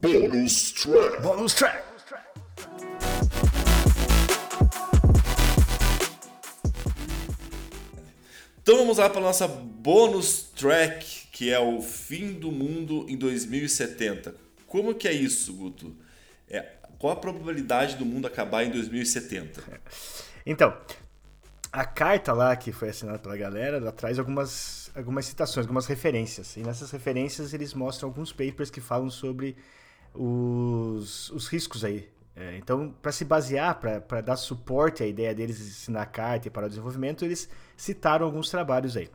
Bonus 0.00 0.72
track. 0.72 1.20
Bonus 1.20 1.52
track. 1.52 1.84
Então 8.62 8.78
vamos 8.78 8.96
lá 8.96 9.10
para 9.10 9.20
nossa 9.20 9.46
bonus 9.46 10.52
track, 10.56 11.28
que 11.32 11.50
é 11.50 11.60
o 11.60 11.82
fim 11.82 12.32
do 12.32 12.50
mundo 12.50 13.04
em 13.10 13.16
2070. 13.18 14.34
Como 14.66 14.94
que 14.94 15.06
é 15.06 15.12
isso, 15.12 15.52
Guto? 15.52 15.94
É 16.48 16.75
qual 16.98 17.12
a 17.12 17.16
probabilidade 17.16 17.96
do 17.96 18.04
mundo 18.04 18.26
acabar 18.26 18.64
em 18.64 18.70
2070? 18.70 19.62
Então, 20.48 20.72
a 21.72 21.84
carta 21.84 22.32
lá 22.32 22.54
que 22.54 22.70
foi 22.70 22.90
assinada 22.90 23.18
pela 23.18 23.36
galera, 23.36 23.78
ela 23.78 23.90
traz 23.90 24.16
algumas, 24.16 24.92
algumas 24.94 25.26
citações, 25.26 25.66
algumas 25.66 25.86
referências. 25.86 26.56
E 26.56 26.60
nessas 26.60 26.92
referências 26.92 27.52
eles 27.52 27.74
mostram 27.74 28.08
alguns 28.08 28.32
papers 28.32 28.70
que 28.70 28.80
falam 28.80 29.10
sobre 29.10 29.56
os, 30.14 31.30
os 31.30 31.48
riscos 31.48 31.84
aí 31.84 32.08
é, 32.36 32.58
então, 32.58 32.94
para 33.00 33.10
se 33.12 33.24
basear, 33.24 33.80
para 33.80 34.20
dar 34.20 34.36
suporte 34.36 35.02
à 35.02 35.06
ideia 35.06 35.34
deles 35.34 35.56
de 35.56 35.64
ensinar 35.64 36.04
carta 36.06 36.48
e 36.48 36.50
para 36.50 36.66
o 36.66 36.68
desenvolvimento, 36.68 37.24
eles 37.24 37.48
citaram 37.74 38.26
alguns 38.26 38.50
trabalhos 38.50 38.94
aí. 38.94 39.08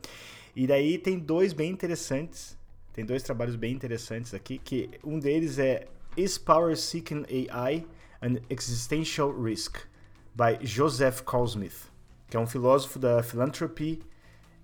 E 0.56 0.66
daí 0.66 0.98
tem 0.98 1.20
dois 1.20 1.52
bem 1.52 1.70
interessantes, 1.70 2.58
tem 2.92 3.04
dois 3.04 3.22
trabalhos 3.22 3.54
bem 3.54 3.72
interessantes 3.72 4.34
aqui, 4.34 4.58
que 4.58 4.90
um 5.04 5.20
deles 5.20 5.60
é 5.60 5.86
Is 6.16 6.38
Power 6.38 6.76
Seeking 6.76 7.26
AI 7.28 7.84
an 8.20 8.38
Existential 8.50 9.32
Risk? 9.32 9.92
by 10.34 10.58
Joseph 10.62 11.22
Carlsmith, 11.24 11.90
que 12.28 12.36
é 12.36 12.40
um 12.40 12.46
filósofo 12.46 12.98
da 12.98 13.22
philanthropy, 13.22 14.02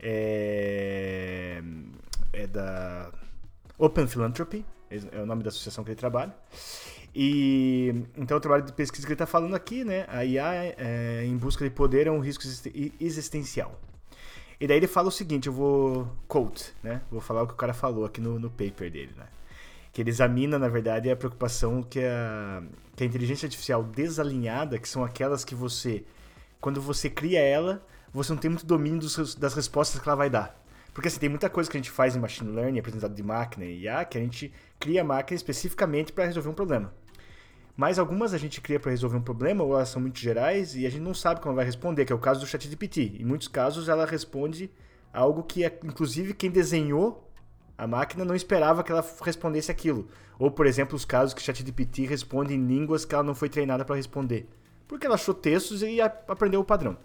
é, 0.00 1.62
é 2.32 2.46
da 2.46 3.12
Open 3.76 4.06
Philanthropy, 4.06 4.64
é 4.90 5.20
o 5.20 5.26
nome 5.26 5.42
da 5.42 5.48
associação 5.48 5.84
que 5.84 5.90
ele 5.90 5.98
trabalha. 5.98 6.34
E 7.14 8.04
então 8.16 8.36
o 8.36 8.40
trabalho 8.40 8.64
de 8.64 8.72
pesquisa 8.72 9.06
que 9.06 9.12
ele 9.12 9.14
está 9.14 9.26
falando 9.26 9.54
aqui, 9.54 9.84
né? 9.84 10.04
A 10.08 10.24
IA 10.24 10.74
é, 10.76 11.24
em 11.24 11.36
busca 11.36 11.64
de 11.64 11.70
poder 11.70 12.06
é 12.06 12.10
um 12.10 12.20
risco 12.20 12.44
existencial. 13.00 13.78
E 14.60 14.66
daí 14.66 14.76
ele 14.76 14.86
fala 14.86 15.08
o 15.08 15.10
seguinte, 15.10 15.46
eu 15.46 15.52
vou 15.52 16.08
quote, 16.26 16.74
né? 16.82 17.02
Vou 17.10 17.20
falar 17.20 17.42
o 17.42 17.46
que 17.46 17.54
o 17.54 17.56
cara 17.56 17.74
falou 17.74 18.04
aqui 18.04 18.20
no, 18.20 18.38
no 18.38 18.50
paper 18.50 18.90
dele, 18.90 19.12
né? 19.16 19.26
Que 19.98 20.02
ele 20.02 20.10
examina, 20.10 20.60
na 20.60 20.68
verdade, 20.68 21.10
a 21.10 21.16
preocupação 21.16 21.82
que 21.82 21.98
a, 21.98 22.62
que 22.94 23.02
a 23.02 23.06
inteligência 23.08 23.46
artificial 23.46 23.82
desalinhada, 23.82 24.78
que 24.78 24.88
são 24.88 25.02
aquelas 25.02 25.44
que 25.44 25.56
você, 25.56 26.04
quando 26.60 26.80
você 26.80 27.10
cria 27.10 27.40
ela, 27.40 27.84
você 28.12 28.32
não 28.32 28.38
tem 28.38 28.48
muito 28.48 28.64
domínio 28.64 29.00
dos, 29.00 29.34
das 29.34 29.54
respostas 29.54 30.00
que 30.00 30.08
ela 30.08 30.14
vai 30.14 30.30
dar. 30.30 30.56
Porque 30.94 31.08
assim, 31.08 31.18
tem 31.18 31.28
muita 31.28 31.50
coisa 31.50 31.68
que 31.68 31.76
a 31.76 31.80
gente 31.80 31.90
faz 31.90 32.14
em 32.14 32.20
machine 32.20 32.48
learning, 32.48 32.78
apresentado 32.78 33.12
de 33.12 33.22
máquina 33.24 33.64
e 33.64 33.80
IA, 33.86 34.04
que 34.04 34.16
a 34.16 34.20
gente 34.20 34.52
cria 34.78 35.00
a 35.00 35.04
máquina 35.04 35.34
especificamente 35.34 36.12
para 36.12 36.26
resolver 36.26 36.50
um 36.50 36.54
problema. 36.54 36.94
Mas 37.76 37.98
algumas 37.98 38.32
a 38.32 38.38
gente 38.38 38.60
cria 38.60 38.78
para 38.78 38.92
resolver 38.92 39.16
um 39.16 39.22
problema, 39.22 39.64
ou 39.64 39.74
elas 39.74 39.88
são 39.88 40.00
muito 40.00 40.20
gerais 40.20 40.76
e 40.76 40.86
a 40.86 40.90
gente 40.90 41.02
não 41.02 41.12
sabe 41.12 41.40
como 41.40 41.50
ela 41.50 41.56
vai 41.56 41.64
responder, 41.64 42.04
que 42.04 42.12
é 42.12 42.14
o 42.14 42.20
caso 42.20 42.38
do 42.38 42.46
ChatGPT. 42.46 43.16
Em 43.18 43.24
muitos 43.24 43.48
casos 43.48 43.88
ela 43.88 44.06
responde 44.06 44.70
algo 45.12 45.42
que, 45.42 45.64
é, 45.64 45.80
inclusive, 45.82 46.34
quem 46.34 46.52
desenhou 46.52 47.27
a 47.78 47.86
máquina 47.86 48.24
não 48.24 48.34
esperava 48.34 48.82
que 48.82 48.90
ela 48.90 49.06
respondesse 49.22 49.70
aquilo. 49.70 50.08
Ou, 50.36 50.50
por 50.50 50.66
exemplo, 50.66 50.96
os 50.96 51.04
casos 51.04 51.32
que 51.32 51.40
o 51.40 51.44
ChatGPT 51.44 52.06
responde 52.06 52.52
em 52.52 52.66
línguas 52.66 53.04
que 53.04 53.14
ela 53.14 53.22
não 53.22 53.36
foi 53.36 53.48
treinada 53.48 53.84
para 53.84 53.94
responder. 53.94 54.48
Porque 54.88 55.06
ela 55.06 55.14
achou 55.14 55.32
textos 55.32 55.82
e 55.82 56.00
aprendeu 56.00 56.60
o 56.60 56.64
padrão. 56.64 56.96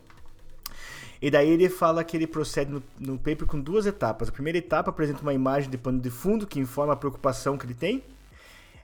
E 1.21 1.29
daí 1.29 1.49
ele 1.49 1.69
fala 1.69 2.03
que 2.03 2.17
ele 2.17 2.27
procede 2.27 2.71
no, 2.71 2.83
no 2.99 3.17
paper 3.17 3.45
com 3.45 3.59
duas 3.59 3.85
etapas. 3.85 4.29
A 4.29 4.31
primeira 4.31 4.57
etapa 4.57 4.89
apresenta 4.89 5.21
uma 5.21 5.33
imagem 5.33 5.69
de 5.69 5.77
pano 5.77 5.99
de 5.99 6.09
fundo 6.09 6.47
que 6.47 6.59
informa 6.59 6.93
a 6.93 6.95
preocupação 6.95 7.57
que 7.57 7.65
ele 7.65 7.75
tem. 7.75 8.03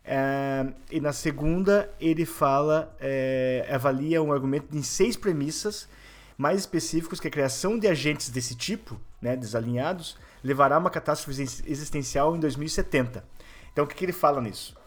É, 0.06 0.65
e 0.89 1.02
na 1.02 1.12
segunda 1.12 1.89
ele 1.99 2.25
fala, 2.25 2.95
é, 2.99 3.67
avalia 3.69 4.21
um 4.23 4.32
argumento 4.32 4.75
em 4.75 4.82
seis 4.82 5.17
premissas 5.17 5.89
mais 6.38 6.60
específicos 6.62 7.19
que 7.19 7.28
a 7.28 7.32
criação 7.32 7.78
de 7.78 7.88
agentes 7.88 8.30
desse 8.30 8.56
tipo, 8.56 8.99
né, 9.21 9.36
desalinhados, 9.36 10.17
levará 10.43 10.75
a 10.75 10.80
uma 10.80 10.89
catástrofe 10.89 11.41
existencial 11.65 12.36
em 12.36 12.39
2070. 12.39 13.23
Então 13.71 13.86
o 13.86 13.88
que, 13.88 13.95
que 13.95 14.06
ele 14.06 14.13
fala 14.13 14.41
nisso? 14.41 14.78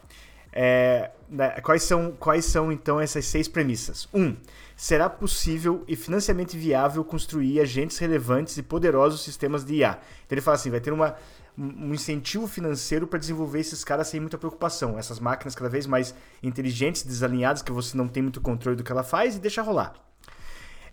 É, 0.55 1.11
né, 1.31 1.61
quais, 1.63 1.83
são, 1.83 2.13
quais 2.13 2.45
são 2.45 2.71
então 2.71 3.01
essas 3.01 3.25
seis 3.25 3.49
premissas? 3.49 4.07
Um, 4.13 4.37
será 4.77 5.09
possível 5.09 5.83
e 5.89 5.97
financeiramente 5.97 6.59
viável 6.59 7.03
construir 7.05 7.61
agentes 7.61 7.97
relevantes 7.99 8.59
e 8.59 8.63
poderosos 8.63 9.23
sistemas 9.23 9.65
de 9.65 9.77
IA. 9.77 9.99
Então 10.27 10.35
ele 10.35 10.41
fala 10.43 10.57
assim, 10.57 10.71
vai 10.71 10.81
ter 10.81 10.93
uma, 10.93 11.17
um 11.57 11.95
incentivo 11.95 12.47
financeiro 12.47 13.07
para 13.07 13.19
desenvolver 13.19 13.61
esses 13.61 13.83
caras 13.83 14.09
sem 14.09 14.21
muita 14.21 14.37
preocupação. 14.37 14.99
Essas 14.99 15.19
máquinas 15.19 15.55
cada 15.55 15.71
vez 15.71 15.87
mais 15.87 16.15
inteligentes, 16.43 17.03
desalinhadas, 17.03 17.63
que 17.63 17.73
você 17.73 17.97
não 17.97 18.09
tem 18.09 18.23
muito 18.23 18.41
controle 18.41 18.77
do 18.77 18.85
que 18.85 18.93
ela 18.93 19.03
faz 19.03 19.37
e 19.37 19.39
deixa 19.39 19.63
rolar. 19.63 19.95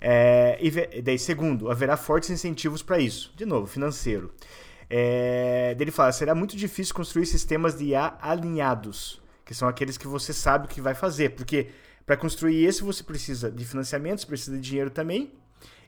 É, 0.01 0.57
e 0.61 1.01
daí, 1.01 1.19
segundo, 1.19 1.69
haverá 1.69 1.97
fortes 1.97 2.29
incentivos 2.29 2.81
para 2.81 2.99
isso. 2.99 3.33
De 3.35 3.45
novo, 3.45 3.67
financeiro. 3.67 4.33
É, 4.89 5.75
ele 5.79 5.91
fala, 5.91 6.11
será 6.11 6.33
muito 6.33 6.57
difícil 6.57 6.95
construir 6.95 7.25
sistemas 7.25 7.77
de 7.77 7.85
IA 7.85 8.17
alinhados, 8.21 9.21
que 9.45 9.53
são 9.53 9.67
aqueles 9.67 9.97
que 9.97 10.07
você 10.07 10.33
sabe 10.33 10.65
o 10.65 10.69
que 10.69 10.81
vai 10.81 10.95
fazer, 10.95 11.29
porque 11.35 11.67
para 12.05 12.17
construir 12.17 12.65
esse, 12.65 12.81
você 12.81 13.03
precisa 13.03 13.51
de 13.51 13.63
financiamento, 13.63 14.21
você 14.21 14.27
precisa 14.27 14.55
de 14.57 14.63
dinheiro 14.63 14.89
também. 14.89 15.31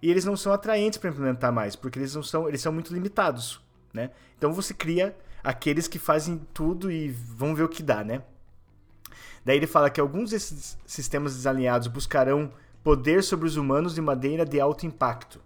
E 0.01 0.09
eles 0.09 0.25
não 0.25 0.35
são 0.35 0.51
atraentes 0.51 0.97
para 0.97 1.09
implementar 1.09 1.51
mais, 1.51 1.75
porque 1.75 1.97
eles 1.97 2.13
não 2.13 2.23
são, 2.23 2.47
eles 2.47 2.61
são 2.61 2.71
muito 2.73 2.93
limitados, 2.93 3.61
né? 3.93 4.11
Então 4.37 4.51
você 4.51 4.73
cria 4.73 5.15
aqueles 5.43 5.87
que 5.87 5.99
fazem 5.99 6.41
tudo 6.53 6.91
e 6.91 7.09
vão 7.09 7.55
ver 7.55 7.63
o 7.63 7.69
que 7.69 7.81
dá, 7.83 8.03
né? 8.03 8.23
Daí 9.45 9.57
ele 9.57 9.67
fala 9.67 9.89
que 9.89 9.99
alguns 9.99 10.31
desses 10.31 10.77
sistemas 10.85 11.35
desalinhados 11.35 11.87
buscarão 11.87 12.51
poder 12.83 13.23
sobre 13.23 13.47
os 13.47 13.55
humanos 13.55 13.95
de 13.95 14.01
maneira 14.01 14.45
de 14.45 14.59
alto 14.59 14.85
impacto. 14.85 15.39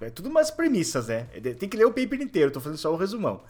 É 0.00 0.10
tudo 0.10 0.28
umas 0.28 0.50
premissas, 0.50 1.08
né? 1.08 1.24
Tem 1.58 1.68
que 1.68 1.76
ler 1.76 1.86
o 1.86 1.92
paper 1.92 2.20
inteiro, 2.20 2.50
tô 2.50 2.60
fazendo 2.60 2.78
só 2.78 2.92
o 2.92 2.96
resumão. 2.96 3.42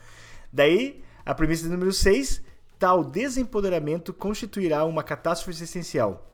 Daí, 0.53 1.03
a 1.25 1.33
premissa 1.33 1.67
número 1.67 1.91
6, 1.91 2.41
tal 2.79 3.03
desempoderamento 3.03 4.13
constituirá 4.13 4.85
uma 4.85 5.03
catástrofe 5.03 5.51
existencial. 5.51 6.31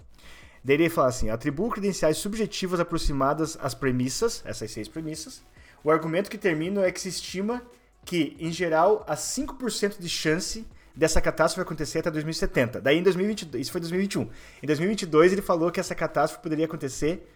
Daí 0.63 0.75
ele 0.75 0.89
fala 0.89 1.07
assim: 1.07 1.29
atribuo 1.29 1.69
credenciais 1.69 2.17
subjetivas 2.17 2.79
aproximadas 2.79 3.57
às 3.61 3.73
premissas, 3.73 4.43
essas 4.45 4.69
seis 4.69 4.87
premissas. 4.87 5.41
O 5.83 5.89
argumento 5.89 6.29
que 6.29 6.37
termina 6.37 6.83
é 6.85 6.91
que 6.91 7.01
se 7.01 7.09
estima 7.09 7.63
que, 8.05 8.35
em 8.39 8.51
geral, 8.51 9.03
há 9.07 9.15
5% 9.15 9.99
de 9.99 10.09
chance 10.09 10.65
dessa 10.95 11.21
catástrofe 11.21 11.61
acontecer 11.61 11.99
até 11.99 12.11
2070. 12.11 12.81
Daí 12.81 12.97
em 12.97 13.03
2022, 13.03 13.61
isso 13.61 13.71
foi 13.71 13.81
2021. 13.81 14.29
Em 14.63 14.67
2022 14.67 15.33
ele 15.33 15.41
falou 15.41 15.71
que 15.71 15.79
essa 15.79 15.95
catástrofe 15.95 16.43
poderia 16.43 16.65
acontecer 16.65 17.27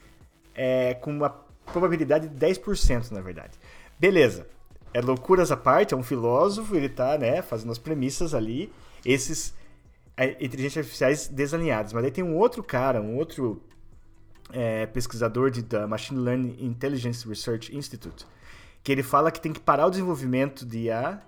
é, 0.54 0.94
com 0.96 1.12
uma 1.12 1.30
probabilidade 1.72 2.28
de 2.28 2.36
10%, 2.36 3.12
na 3.12 3.22
verdade. 3.22 3.58
Beleza. 4.00 4.48
É 4.94 5.02
loucuras 5.02 5.52
à 5.52 5.58
parte, 5.58 5.94
é 5.94 5.98
um 5.98 6.04
filósofo, 6.04 6.76
ele 6.76 6.88
tá, 6.88 7.18
né, 7.18 7.42
fazendo 7.42 7.72
as 7.72 7.78
premissas 7.78 8.34
ali. 8.34 8.72
Esses 9.04 9.54
inteligências 10.40 10.78
artificiais 10.78 11.28
desalinhadas. 11.28 11.94
Mas 11.94 12.06
aí 12.06 12.12
tem 12.12 12.24
um 12.24 12.36
outro 12.36 12.64
cara, 12.64 13.02
um 13.02 13.18
outro 13.18 13.62
é, 14.52 14.86
pesquisador 14.86 15.52
de, 15.52 15.62
da 15.62 15.88
Machine 15.88 16.20
Learning 16.20 16.56
Intelligence 16.60 17.28
Research 17.28 17.76
Institute, 17.76 18.26
que 18.84 18.92
ele 18.92 19.04
fala 19.04 19.32
que 19.32 19.42
tem 19.42 19.52
que 19.52 19.60
parar 19.60 19.88
o 19.88 19.90
desenvolvimento 19.90 20.66
de 20.66 20.86
IA, 20.86 21.22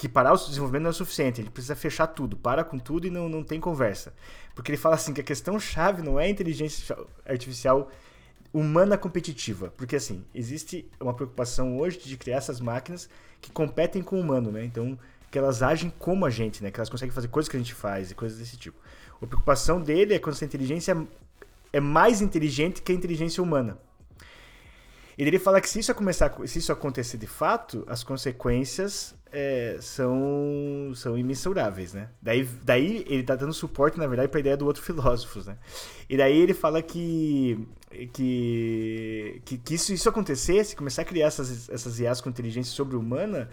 que 0.00 0.08
parar 0.08 0.32
o 0.32 0.36
desenvolvimento 0.36 0.84
não 0.84 0.88
é 0.88 0.92
o 0.92 0.94
suficiente, 0.94 1.42
ele 1.42 1.50
precisa 1.50 1.76
fechar 1.76 2.06
tudo, 2.06 2.34
para 2.34 2.64
com 2.64 2.78
tudo 2.78 3.06
e 3.06 3.10
não, 3.10 3.28
não 3.28 3.44
tem 3.44 3.60
conversa. 3.60 4.14
Porque 4.54 4.70
ele 4.70 4.78
fala 4.78 4.94
assim 4.94 5.12
que 5.12 5.20
a 5.20 5.24
questão 5.24 5.60
chave 5.60 6.00
não 6.00 6.18
é 6.18 6.26
inteligência 6.26 6.96
artificial 7.26 7.90
humana 8.50 8.96
competitiva, 8.96 9.70
porque 9.76 9.96
assim, 9.96 10.24
existe 10.34 10.90
uma 10.98 11.12
preocupação 11.12 11.78
hoje 11.78 11.98
de 11.98 12.16
criar 12.16 12.38
essas 12.38 12.62
máquinas 12.62 13.10
que 13.42 13.52
competem 13.52 14.02
com 14.02 14.16
o 14.16 14.20
humano, 14.20 14.50
né? 14.50 14.64
Então, 14.64 14.98
que 15.30 15.38
elas 15.38 15.62
agem 15.62 15.92
como 15.98 16.24
a 16.24 16.30
gente, 16.30 16.62
né? 16.62 16.70
Que 16.70 16.80
elas 16.80 16.88
conseguem 16.88 17.14
fazer 17.14 17.28
coisas 17.28 17.50
que 17.50 17.56
a 17.58 17.60
gente 17.60 17.74
faz 17.74 18.10
e 18.10 18.14
coisas 18.14 18.38
desse 18.38 18.56
tipo. 18.56 18.78
A 19.20 19.26
preocupação 19.26 19.82
dele 19.82 20.14
é 20.14 20.18
quando 20.18 20.34
essa 20.34 20.46
inteligência 20.46 20.96
é 21.74 21.78
mais 21.78 22.22
inteligente 22.22 22.80
que 22.80 22.90
a 22.90 22.94
inteligência 22.94 23.42
humana. 23.42 23.76
E 25.18 25.22
ele 25.22 25.38
fala 25.38 25.60
que 25.60 25.68
se 25.68 25.78
isso 25.78 25.94
começar, 25.94 26.34
se 26.46 26.58
isso 26.58 26.72
acontecer 26.72 27.18
de 27.18 27.26
fato, 27.26 27.84
as 27.86 28.02
consequências 28.02 29.14
é, 29.32 29.78
são, 29.80 30.92
são 30.94 31.16
imensuráveis, 31.16 31.92
né? 31.92 32.08
Daí, 32.20 32.44
daí 32.62 33.04
ele 33.08 33.20
está 33.20 33.36
dando 33.36 33.52
suporte, 33.52 33.98
na 33.98 34.06
verdade, 34.06 34.28
para 34.28 34.38
a 34.38 34.40
ideia 34.40 34.56
do 34.56 34.66
outro 34.66 34.82
filósofo, 34.82 35.40
né? 35.46 35.56
E 36.08 36.16
daí 36.16 36.36
ele 36.36 36.54
fala 36.54 36.82
que 36.82 37.66
que, 38.12 39.42
que, 39.44 39.58
que 39.58 39.74
isso, 39.74 39.92
isso 39.92 40.08
acontecer, 40.08 40.64
se 40.64 40.76
começar 40.76 41.02
a 41.02 41.04
criar 41.04 41.26
essas, 41.26 41.68
essas 41.68 41.98
IAs 41.98 42.20
com 42.20 42.28
inteligência 42.28 42.72
sobre-humana, 42.72 43.50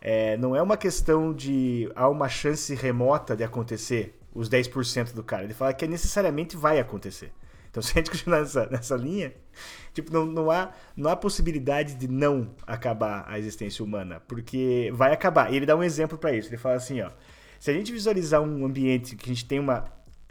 é, 0.00 0.36
não 0.36 0.54
é 0.54 0.62
uma 0.62 0.76
questão 0.76 1.32
de 1.34 1.90
há 1.94 2.08
uma 2.08 2.28
chance 2.28 2.72
remota 2.74 3.36
de 3.36 3.42
acontecer 3.42 4.18
os 4.32 4.48
10% 4.48 5.12
do 5.12 5.22
cara. 5.22 5.44
Ele 5.44 5.54
fala 5.54 5.74
que 5.74 5.86
necessariamente 5.86 6.56
vai 6.56 6.78
acontecer. 6.78 7.32
Então, 7.70 7.82
se 7.82 7.92
a 7.92 7.94
gente 7.94 8.10
continuar 8.10 8.40
nessa, 8.40 8.66
nessa 8.66 8.96
linha, 8.96 9.32
tipo, 9.94 10.12
não, 10.12 10.26
não, 10.26 10.50
há, 10.50 10.72
não 10.96 11.10
há 11.10 11.16
possibilidade 11.16 11.94
de 11.94 12.08
não 12.08 12.54
acabar 12.66 13.24
a 13.26 13.38
existência 13.38 13.84
humana, 13.84 14.20
porque 14.20 14.90
vai 14.94 15.12
acabar. 15.12 15.52
E 15.52 15.56
ele 15.56 15.66
dá 15.66 15.76
um 15.76 15.82
exemplo 15.82 16.18
para 16.18 16.32
isso. 16.32 16.48
Ele 16.48 16.56
fala 16.56 16.76
assim, 16.76 17.00
ó, 17.00 17.10
se 17.58 17.70
a 17.70 17.74
gente 17.74 17.92
visualizar 17.92 18.42
um 18.42 18.64
ambiente 18.64 19.16
que 19.16 19.30
a 19.30 19.34
gente 19.34 19.44
tem 19.44 19.58
uma 19.58 19.84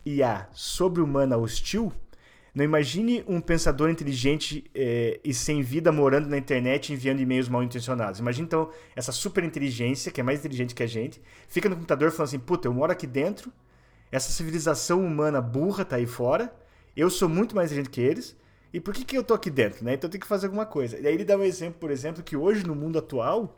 IA 0.06 0.48
sobre-humana 0.52 1.38
hostil, 1.38 1.92
Não 2.54 2.64
imagine 2.66 3.24
um 3.28 3.40
pensador 3.40 3.90
inteligente 3.90 4.70
é, 4.74 5.20
e 5.24 5.34
sem 5.34 5.62
vida 5.62 5.92
morando 5.92 6.28
na 6.28 6.38
internet 6.38 6.92
enviando 6.92 7.20
e-mails 7.22 7.48
mal 7.48 7.62
intencionados. 7.62 8.20
Imagine 8.20 8.48
então 8.48 8.72
essa 8.96 9.12
super 9.12 9.44
inteligência, 9.44 10.12
que 10.12 10.20
é 10.20 10.24
mais 10.24 10.40
inteligente 10.40 10.74
que 10.74 10.82
a 10.84 10.88
gente, 10.88 11.22
fica 11.48 11.70
no 11.70 11.76
computador 11.76 12.12
falando 12.12 12.30
assim: 12.30 12.40
puta, 12.40 12.68
eu 12.68 12.74
moro 12.74 12.92
aqui 12.92 13.06
dentro, 13.06 13.54
essa 14.12 14.32
civilização 14.32 15.06
humana 15.06 15.40
burra 15.40 15.86
tá 15.86 15.98
aí 15.98 16.08
fora, 16.08 16.52
eu 17.00 17.10
sou 17.10 17.30
muito 17.30 17.56
mais 17.56 17.72
inteligente 17.72 17.92
que 17.92 18.02
eles, 18.02 18.36
e 18.74 18.80
por 18.80 18.94
que, 18.94 19.04
que 19.04 19.18
eu 19.18 19.24
tô 19.24 19.34
aqui 19.34 19.50
dentro? 19.50 19.84
Né? 19.84 19.94
Então 19.94 20.08
eu 20.08 20.12
tenho 20.12 20.22
que 20.22 20.28
fazer 20.28 20.48
alguma 20.48 20.66
coisa. 20.66 21.00
E 21.00 21.08
aí 21.08 21.14
ele 21.14 21.26
dá 21.26 21.38
um 21.38 21.44
exemplo, 21.44 21.80
por 21.80 21.90
exemplo, 21.90 22.22
que 22.22 22.36
hoje 22.36 22.66
no 22.66 22.76
mundo 22.76 23.00
atual, 23.00 23.58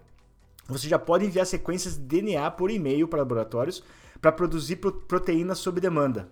você 0.67 0.88
já 0.88 0.97
pode 0.97 1.25
enviar 1.25 1.45
sequências 1.45 1.97
de 1.97 2.04
DNA 2.04 2.49
por 2.51 2.71
e-mail 2.71 3.08
para 3.08 3.19
laboratórios 3.19 3.84
para 4.21 4.32
produzir 4.32 4.77
proteínas 4.77 5.58
sob 5.58 5.82
demanda. 5.82 6.30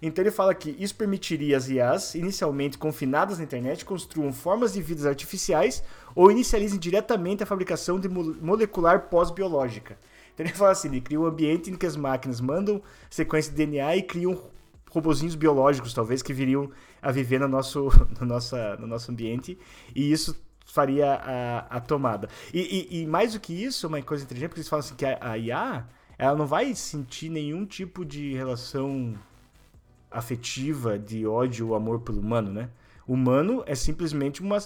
Então 0.00 0.22
ele 0.22 0.30
fala 0.30 0.54
que 0.54 0.76
isso 0.78 0.94
permitiria 0.94 1.56
as 1.56 1.68
IAs, 1.68 2.14
inicialmente 2.14 2.78
confinadas 2.78 3.38
na 3.38 3.44
internet, 3.44 3.84
construam 3.84 4.32
formas 4.32 4.74
de 4.74 4.82
vidas 4.82 5.06
artificiais 5.06 5.82
ou 6.14 6.30
inicializem 6.30 6.78
diretamente 6.78 7.42
a 7.42 7.46
fabricação 7.46 7.98
de 7.98 8.08
molecular 8.08 9.08
pós-biológica. 9.08 9.98
Então 10.32 10.44
ele 10.44 10.54
fala 10.54 10.72
assim, 10.72 10.88
ele 10.88 11.00
cria 11.00 11.20
um 11.20 11.26
ambiente 11.26 11.70
em 11.70 11.76
que 11.76 11.86
as 11.86 11.96
máquinas 11.96 12.40
mandam 12.40 12.82
sequência 13.08 13.50
de 13.50 13.56
DNA 13.56 13.96
e 13.96 14.02
criam 14.02 14.42
robozinhos 14.94 15.34
biológicos, 15.34 15.92
talvez, 15.92 16.22
que 16.22 16.32
viriam 16.32 16.70
a 17.02 17.10
viver 17.10 17.40
no 17.40 17.48
nosso, 17.48 17.88
no 18.20 18.26
nossa, 18.26 18.76
no 18.76 18.86
nosso 18.86 19.10
ambiente, 19.10 19.58
e 19.94 20.12
isso 20.12 20.40
faria 20.64 21.14
a, 21.14 21.76
a 21.76 21.80
tomada. 21.80 22.28
E, 22.52 22.88
e, 22.90 23.02
e, 23.02 23.06
mais 23.06 23.32
do 23.32 23.40
que 23.40 23.52
isso, 23.52 23.88
uma 23.88 24.00
coisa 24.00 24.22
inteligente, 24.24 24.50
porque 24.50 24.60
eles 24.60 24.68
falam 24.68 24.80
assim 24.80 24.94
que 24.94 25.04
a, 25.04 25.18
a 25.20 25.36
IA 25.36 25.86
ela 26.16 26.36
não 26.36 26.46
vai 26.46 26.74
sentir 26.76 27.28
nenhum 27.28 27.66
tipo 27.66 28.04
de 28.04 28.34
relação 28.34 29.14
afetiva 30.10 30.96
de 30.96 31.26
ódio 31.26 31.70
ou 31.70 31.74
amor 31.74 32.00
pelo 32.00 32.20
humano, 32.20 32.52
né? 32.52 32.70
Humano 33.06 33.64
é 33.66 33.74
simplesmente 33.74 34.40
uma, 34.40 34.58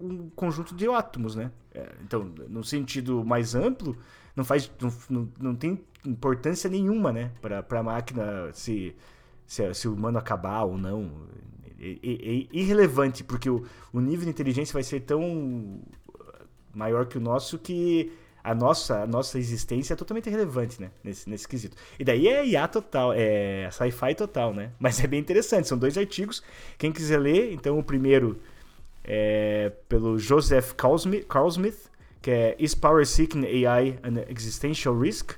um 0.00 0.28
conjunto 0.30 0.74
de 0.74 0.88
átomos, 0.88 1.36
né? 1.36 1.52
É, 1.72 1.94
então, 2.02 2.24
no 2.48 2.64
sentido 2.64 3.24
mais 3.24 3.54
amplo, 3.54 3.96
não 4.34 4.44
faz, 4.44 4.70
não, 4.80 4.92
não, 5.08 5.32
não 5.38 5.54
tem 5.54 5.80
importância 6.04 6.68
nenhuma, 6.68 7.12
né? 7.12 7.30
Para 7.40 7.64
a 7.78 7.82
máquina 7.82 8.50
se, 8.52 8.94
se, 9.50 9.74
se 9.74 9.88
o 9.88 9.94
humano 9.94 10.16
acabar 10.16 10.62
ou 10.62 10.78
não. 10.78 11.10
É, 11.80 11.90
é, 11.90 12.12
é 12.12 12.46
irrelevante, 12.52 13.24
porque 13.24 13.50
o, 13.50 13.66
o 13.92 14.00
nível 14.00 14.24
de 14.24 14.30
inteligência 14.30 14.72
vai 14.72 14.84
ser 14.84 15.00
tão 15.00 15.80
maior 16.72 17.06
que 17.06 17.18
o 17.18 17.20
nosso 17.20 17.58
que 17.58 18.12
a 18.44 18.54
nossa, 18.54 19.02
a 19.02 19.06
nossa 19.08 19.38
existência 19.40 19.94
é 19.94 19.96
totalmente 19.96 20.28
irrelevante, 20.28 20.80
né? 20.80 20.92
Nesse, 21.02 21.28
nesse 21.28 21.48
quesito. 21.48 21.76
E 21.98 22.04
daí 22.04 22.28
é 22.28 22.46
IA 22.46 22.68
total, 22.68 23.12
é 23.12 23.68
sci-fi 23.72 24.14
total, 24.14 24.54
né? 24.54 24.70
Mas 24.78 25.02
é 25.02 25.08
bem 25.08 25.18
interessante, 25.18 25.66
são 25.66 25.76
dois 25.76 25.98
artigos. 25.98 26.44
Quem 26.78 26.92
quiser 26.92 27.18
ler, 27.18 27.52
então 27.52 27.76
o 27.76 27.82
primeiro 27.82 28.38
é 29.02 29.72
pelo 29.88 30.16
Joseph 30.16 30.74
Carlsmith, 30.74 31.90
que 32.22 32.30
é 32.30 32.56
Is 32.56 32.74
Power 32.74 33.04
Seeking 33.04 33.44
AI 33.66 33.98
an 34.04 34.24
Existential 34.28 34.96
Risk? 34.96 35.32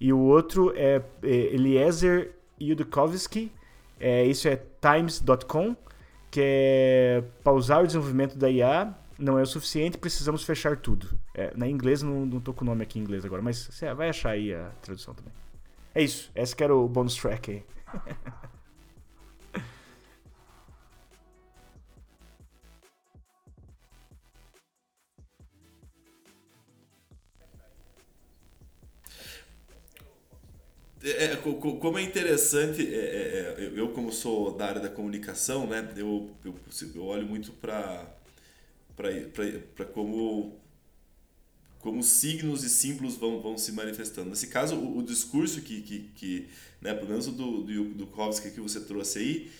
E 0.00 0.12
o 0.12 0.18
outro 0.18 0.72
é, 0.74 1.00
é 1.22 1.54
Eliezer 1.54 2.34
Yudkowsky, 2.60 3.52
é, 3.98 4.24
isso 4.24 4.48
é 4.48 4.56
times.com, 4.80 5.76
que 6.30 6.40
é 6.42 7.24
pausar 7.42 7.82
o 7.82 7.86
desenvolvimento 7.86 8.36
da 8.36 8.50
IA 8.50 8.94
não 9.18 9.38
é 9.38 9.42
o 9.42 9.46
suficiente, 9.46 9.96
precisamos 9.96 10.42
fechar 10.42 10.76
tudo. 10.76 11.18
É, 11.34 11.52
na 11.56 11.68
inglês, 11.68 12.02
não, 12.02 12.26
não 12.26 12.40
tô 12.40 12.52
com 12.52 12.64
o 12.64 12.66
nome 12.66 12.82
aqui 12.82 12.98
em 12.98 13.02
inglês 13.02 13.24
agora, 13.24 13.40
mas 13.40 13.68
você 13.70 13.92
vai 13.94 14.08
achar 14.08 14.30
aí 14.30 14.52
a 14.52 14.70
tradução 14.82 15.14
também. 15.14 15.32
É 15.94 16.02
isso, 16.02 16.30
esse 16.34 16.54
que 16.54 16.64
era 16.64 16.74
o 16.74 16.88
bonus 16.88 17.14
track 17.14 17.50
aí. 17.50 17.64
É, 31.04 31.34
é 31.34 31.36
como 31.36 31.98
é 31.98 32.02
interessante, 32.02 32.82
é, 32.82 32.98
é, 32.98 33.64
é 33.64 33.72
eu 33.76 33.90
como 33.90 34.10
sou 34.10 34.56
da 34.56 34.66
área 34.66 34.80
da 34.80 34.88
comunicação, 34.88 35.66
né, 35.66 35.86
eu, 35.96 36.30
eu, 36.42 36.54
eu 36.94 37.04
olho 37.04 37.26
muito 37.26 37.52
para 37.52 38.10
para 38.96 39.84
como 39.86 40.58
como 41.80 42.02
signos 42.02 42.64
e 42.64 42.70
símbolos 42.70 43.16
vão, 43.16 43.42
vão 43.42 43.58
se 43.58 43.70
manifestando. 43.70 44.30
Nesse 44.30 44.46
caso, 44.46 44.74
o, 44.74 44.98
o 44.98 45.02
discurso 45.02 45.60
que, 45.60 45.82
que, 45.82 45.98
que 46.16 46.48
né, 46.80 46.94
pelo 46.94 47.10
menos 47.10 47.26
do, 47.26 47.62
do, 47.62 47.84
do 47.90 48.06
Kovsky 48.06 48.50
que 48.52 48.60
você 48.60 48.80
trouxe 48.80 49.18
aí, 49.18 49.50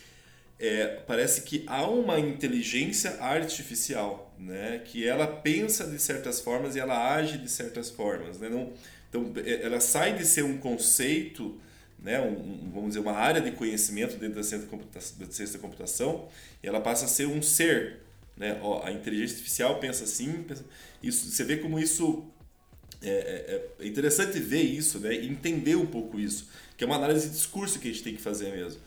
é, 0.59 0.87
parece 1.07 1.43
que 1.43 1.65
há 1.67 1.87
uma 1.87 2.19
inteligência 2.19 3.23
artificial, 3.23 4.35
né, 4.39 4.81
que 4.87 5.07
ela 5.07 5.27
pensa 5.27 5.87
de 5.87 5.99
certas 5.99 6.41
formas 6.41 6.77
e 6.77 6.81
ela 6.81 7.15
age 7.15 7.37
de 7.37 7.51
certas 7.51 7.91
formas. 7.91 8.39
Né? 8.39 8.49
Não, 8.49 8.73
então, 9.15 9.33
é, 9.45 9.63
ela 9.63 9.79
sai 9.79 10.17
de 10.17 10.27
ser 10.27 10.43
um 10.43 10.59
conceito, 10.59 11.57
né, 12.03 12.21
um, 12.21 12.71
vamos 12.73 12.89
dizer, 12.89 13.01
uma 13.01 13.13
área 13.13 13.41
de 13.41 13.53
conhecimento 13.53 14.17
dentro 14.17 14.35
da 14.35 14.43
ciência 14.43 14.69
da, 14.69 15.31
ciência 15.31 15.57
da 15.57 15.59
computação, 15.61 16.29
e 16.61 16.67
ela 16.67 16.81
passa 16.81 17.05
a 17.05 17.09
ser 17.09 17.27
um 17.27 17.41
ser, 17.41 18.01
né? 18.37 18.59
Ó, 18.61 18.85
a 18.85 18.91
inteligência 18.91 19.37
artificial 19.37 19.79
pensa 19.79 20.03
assim, 20.03 20.43
pensa... 20.43 20.65
Isso, 21.01 21.31
você 21.31 21.45
vê 21.45 21.59
como 21.59 21.79
isso 21.79 22.25
é, 23.01 23.09
é, 23.09 23.69
é, 23.79 23.87
interessante 23.87 24.41
ver 24.41 24.63
isso, 24.63 24.99
né? 24.99 25.15
Entender 25.15 25.77
um 25.77 25.87
pouco 25.87 26.19
isso, 26.19 26.49
que 26.77 26.83
é 26.83 26.87
uma 26.87 26.97
análise 26.97 27.29
de 27.29 27.35
discurso 27.35 27.79
que 27.79 27.89
a 27.89 27.93
gente 27.93 28.03
tem 28.03 28.17
que 28.17 28.23
fazer 28.23 28.51
mesmo. 28.51 28.81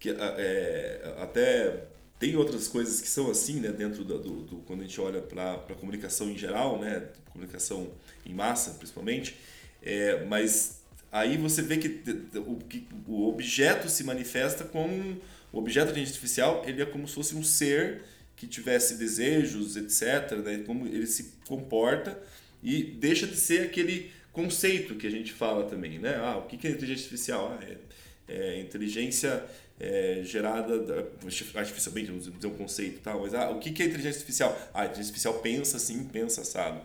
Que, 0.00 0.10
é, 0.10 1.14
até 1.18 1.84
tem 2.18 2.36
outras 2.36 2.66
coisas 2.68 3.00
que 3.00 3.08
são 3.08 3.30
assim, 3.30 3.60
né? 3.60 3.70
Dentro 3.70 4.04
do, 4.04 4.18
do, 4.18 4.42
do 4.42 4.56
quando 4.58 4.80
a 4.80 4.84
gente 4.84 5.00
olha 5.00 5.20
para 5.20 5.54
a 5.54 5.74
comunicação 5.74 6.30
em 6.30 6.38
geral, 6.38 6.80
né? 6.80 7.08
Comunicação 7.32 7.92
em 8.24 8.32
massa, 8.32 8.72
principalmente. 8.72 9.36
É, 9.82 10.24
mas 10.24 10.80
aí 11.12 11.36
você 11.36 11.62
vê 11.62 11.76
que 11.76 12.02
o, 12.38 12.56
que 12.56 12.86
o 13.06 13.28
objeto 13.28 13.88
se 13.88 14.02
manifesta 14.02 14.64
como 14.64 15.20
o 15.52 15.58
objeto 15.58 15.92
de 15.92 16.00
artificial 16.00 16.62
ele 16.66 16.82
é 16.82 16.86
como 16.86 17.06
se 17.06 17.14
fosse 17.14 17.34
um 17.34 17.44
ser 17.44 18.02
que 18.34 18.46
tivesse 18.46 18.96
desejos, 18.96 19.76
etc. 19.76 20.38
Né? 20.44 20.62
Como 20.66 20.86
ele 20.86 21.06
se 21.06 21.32
comporta 21.46 22.20
e 22.62 22.82
deixa 22.82 23.26
de 23.26 23.36
ser 23.36 23.62
aquele 23.62 24.10
conceito 24.32 24.94
que 24.96 25.06
a 25.06 25.10
gente 25.10 25.32
fala 25.32 25.64
também, 25.64 25.98
né? 25.98 26.16
Ah, 26.16 26.36
o 26.36 26.46
que 26.46 26.66
é 26.66 26.70
inteligência 26.70 27.04
artificial? 27.04 27.58
Ah, 27.58 27.64
é, 27.64 27.78
é 28.28 28.60
inteligência 28.60 29.44
é, 29.78 30.20
gerada 30.24 30.74
artificialmente, 31.54 32.08
vamos 32.08 32.32
dizer 32.32 32.46
um 32.46 32.56
conceito, 32.56 33.00
tal. 33.00 33.22
Mas 33.22 33.34
ah, 33.34 33.50
o 33.50 33.58
que 33.58 33.68
é 33.68 33.86
inteligência 33.86 34.18
artificial? 34.20 34.58
Ah, 34.72 34.82
a 34.82 34.84
inteligência 34.84 35.10
artificial 35.10 35.34
pensa 35.40 35.76
assim, 35.76 36.04
pensa 36.04 36.40
assado. 36.40 36.80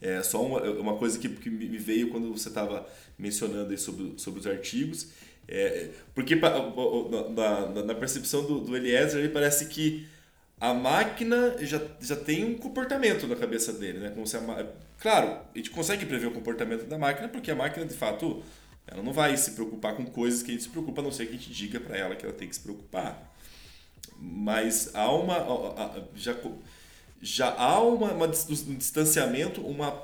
É 0.00 0.22
só 0.22 0.44
uma, 0.44 0.60
uma 0.62 0.96
coisa 0.96 1.18
que, 1.18 1.28
que 1.28 1.48
me 1.48 1.78
veio 1.78 2.10
quando 2.10 2.32
você 2.32 2.48
estava 2.48 2.86
mencionando 3.16 3.70
aí 3.70 3.78
sobre, 3.78 4.14
sobre 4.16 4.40
os 4.40 4.46
artigos 4.46 5.08
é, 5.48 5.90
porque 6.14 6.36
na, 6.36 7.68
na, 7.68 7.82
na, 7.82 7.94
percepção 7.94 8.44
do, 8.44 8.60
do 8.60 8.76
Eliezer, 8.76 9.20
ele 9.20 9.28
parece 9.28 9.66
que 9.66 10.06
a 10.60 10.72
máquina 10.72 11.56
já, 11.60 11.80
já 12.00 12.16
tem 12.16 12.44
um 12.44 12.56
comportamento 12.56 13.26
na 13.26 13.34
cabeça 13.34 13.72
dele, 13.72 13.98
né? 13.98 14.10
Como 14.10 14.26
se 14.26 14.36
a, 14.36 14.66
claro, 15.00 15.38
a 15.54 15.58
gente 15.58 15.70
consegue 15.70 16.06
prever 16.06 16.28
o 16.28 16.30
comportamento 16.30 16.86
da 16.86 16.96
máquina 16.96 17.28
porque 17.28 17.50
a 17.50 17.56
máquina, 17.56 17.84
de 17.84 17.94
fato, 17.94 18.42
ela 18.92 19.02
não 19.02 19.12
vai 19.12 19.36
se 19.36 19.52
preocupar 19.52 19.96
com 19.96 20.04
coisas 20.04 20.42
que 20.42 20.50
a 20.50 20.54
gente 20.54 20.64
se 20.64 20.68
preocupa, 20.68 21.00
a 21.00 21.04
não 21.04 21.10
ser 21.10 21.26
que 21.26 21.34
a 21.34 21.38
gente 21.38 21.50
diga 21.50 21.80
para 21.80 21.96
ela 21.96 22.14
que 22.14 22.24
ela 22.24 22.34
tem 22.34 22.46
que 22.46 22.54
se 22.54 22.60
preocupar. 22.60 23.32
Mas 24.18 24.94
há 24.94 25.10
uma... 25.10 26.06
Já, 26.14 26.36
já 27.20 27.54
há 27.54 27.80
uma, 27.80 28.12
uma 28.12 28.26
um 28.26 28.74
distanciamento, 28.74 29.60
uma, 29.62 29.94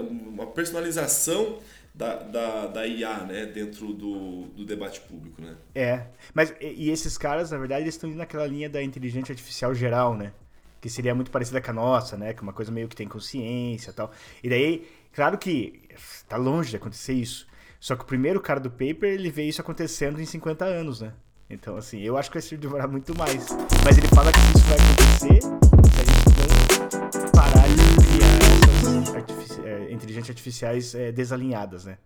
uma 0.00 0.46
personalização 0.46 1.58
da, 1.94 2.14
da, 2.14 2.66
da 2.68 2.86
IA, 2.86 3.24
né, 3.24 3.46
dentro 3.46 3.92
do, 3.92 4.44
do 4.46 4.64
debate 4.64 5.00
público, 5.00 5.42
né? 5.42 5.56
É, 5.74 6.06
mas 6.32 6.54
e 6.60 6.90
esses 6.90 7.18
caras, 7.18 7.50
na 7.50 7.58
verdade, 7.58 7.82
eles 7.82 7.94
estão 7.94 8.08
indo 8.08 8.16
naquela 8.18 8.46
linha 8.46 8.70
da 8.70 8.80
inteligência 8.80 9.32
artificial 9.32 9.74
geral, 9.74 10.16
né? 10.16 10.32
Que 10.80 10.88
seria 10.88 11.12
muito 11.12 11.32
parecida 11.32 11.60
com 11.60 11.70
a 11.72 11.74
nossa, 11.74 12.16
né? 12.16 12.32
Que 12.32 12.38
é 12.38 12.42
uma 12.42 12.52
coisa 12.52 12.70
meio 12.70 12.86
que 12.86 12.94
tem 12.94 13.08
consciência 13.08 13.90
e 13.90 13.92
tal. 13.92 14.12
E 14.44 14.48
daí, 14.48 14.88
claro 15.12 15.36
que 15.36 15.88
tá 16.28 16.36
longe 16.36 16.70
de 16.70 16.76
acontecer 16.76 17.14
isso. 17.14 17.47
Só 17.80 17.94
que 17.94 18.02
o 18.02 18.06
primeiro 18.06 18.40
cara 18.40 18.58
do 18.58 18.70
paper, 18.70 19.10
ele 19.10 19.30
vê 19.30 19.44
isso 19.44 19.60
acontecendo 19.60 20.20
em 20.20 20.24
50 20.24 20.64
anos, 20.64 21.00
né? 21.00 21.12
Então, 21.48 21.76
assim, 21.76 22.00
eu 22.00 22.16
acho 22.18 22.30
que 22.30 22.38
vai 22.38 22.58
demorar 22.58 22.88
muito 22.88 23.16
mais. 23.16 23.48
Mas 23.84 23.96
ele 23.96 24.08
fala 24.08 24.32
que 24.32 24.38
isso 24.38 24.66
vai 24.66 24.76
acontecer 24.76 25.40
se 25.40 26.00
a 26.00 26.04
gente 26.04 26.24
não 27.22 27.30
parar 27.30 27.66
de 27.68 29.16
artifici 29.16 29.60
é, 29.62 29.92
inteligências 29.92 30.30
artificiais 30.30 30.94
é, 30.94 31.10
desalinhadas, 31.12 31.84
né? 31.84 31.98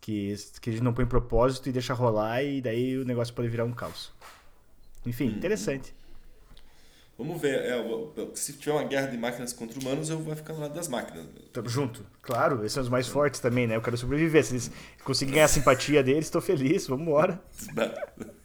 Que, 0.00 0.34
que 0.60 0.70
a 0.70 0.72
gente 0.72 0.82
não 0.82 0.92
põe 0.92 1.06
propósito 1.06 1.68
e 1.68 1.72
deixa 1.72 1.94
rolar 1.94 2.42
e 2.42 2.60
daí 2.60 2.98
o 2.98 3.04
negócio 3.04 3.32
pode 3.32 3.48
virar 3.48 3.64
um 3.64 3.72
caos. 3.72 4.12
Enfim, 5.06 5.28
hum. 5.28 5.36
interessante. 5.36 5.94
Vamos 7.18 7.40
ver. 7.40 7.60
É, 7.60 7.76
se 8.34 8.54
tiver 8.54 8.72
uma 8.72 8.84
guerra 8.84 9.06
de 9.06 9.16
máquinas 9.16 9.52
contra 9.52 9.78
humanos, 9.78 10.08
eu 10.10 10.18
vou 10.18 10.34
ficar 10.34 10.54
do 10.54 10.60
lado 10.60 10.74
das 10.74 10.88
máquinas. 10.88 11.26
Tamo 11.52 11.68
junto. 11.68 12.04
Claro, 12.22 12.60
esses 12.60 12.72
são 12.72 12.82
os 12.82 12.88
mais 12.88 13.06
fortes 13.06 13.38
também, 13.40 13.66
né? 13.66 13.76
Eu 13.76 13.82
quero 13.82 13.96
sobreviver. 13.96 14.44
Se 14.44 14.54
eles 14.54 14.70
conseguirem 15.04 15.34
ganhar 15.34 15.44
a 15.44 15.48
simpatia 15.48 16.02
deles, 16.02 16.24
estou 16.26 16.40
feliz. 16.40 16.86
Vamos 16.86 17.06
embora. 17.06 17.40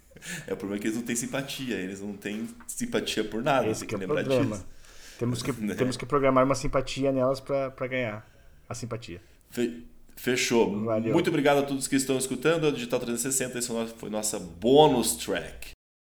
É 0.48 0.54
o 0.54 0.58
problema 0.58 0.80
é 0.80 0.82
que 0.82 0.88
eles 0.88 0.98
não 0.98 1.04
têm 1.06 1.16
simpatia, 1.16 1.76
eles 1.76 2.02
não 2.02 2.12
têm 2.14 2.50
simpatia 2.68 3.24
por 3.24 3.42
nada, 3.44 3.68
Esse 3.68 3.82
tem 3.82 3.90
que 3.90 3.94
é 3.96 3.98
o 3.98 4.02
lembrar 4.02 4.24
problema. 4.26 4.56
disso. 4.58 4.68
Temos 5.20 5.44
que, 5.44 5.52
Né? 5.62 5.76
temos 5.76 5.96
que 5.96 6.06
programar 6.08 6.44
uma 6.44 6.56
simpatia 6.56 7.12
nelas 7.12 7.40
pra, 7.40 7.70
pra 7.70 7.86
ganhar 7.88 8.28
a 8.68 8.74
simpatia. 8.74 9.22
Fe- 9.52 9.84
Fechou. 10.16 10.84
Valeu. 10.84 11.14
Muito 11.14 11.30
obrigado 11.30 11.60
a 11.60 11.62
todos 11.62 11.88
que 11.88 11.96
estão 11.96 12.18
escutando. 12.18 12.66
A 12.68 12.72
Digital 12.72 13.00
360, 13.00 13.60
esse 13.60 13.72
foi 13.96 14.10
nossa 14.10 14.40
bônus 14.40 15.16
track. 15.18 15.70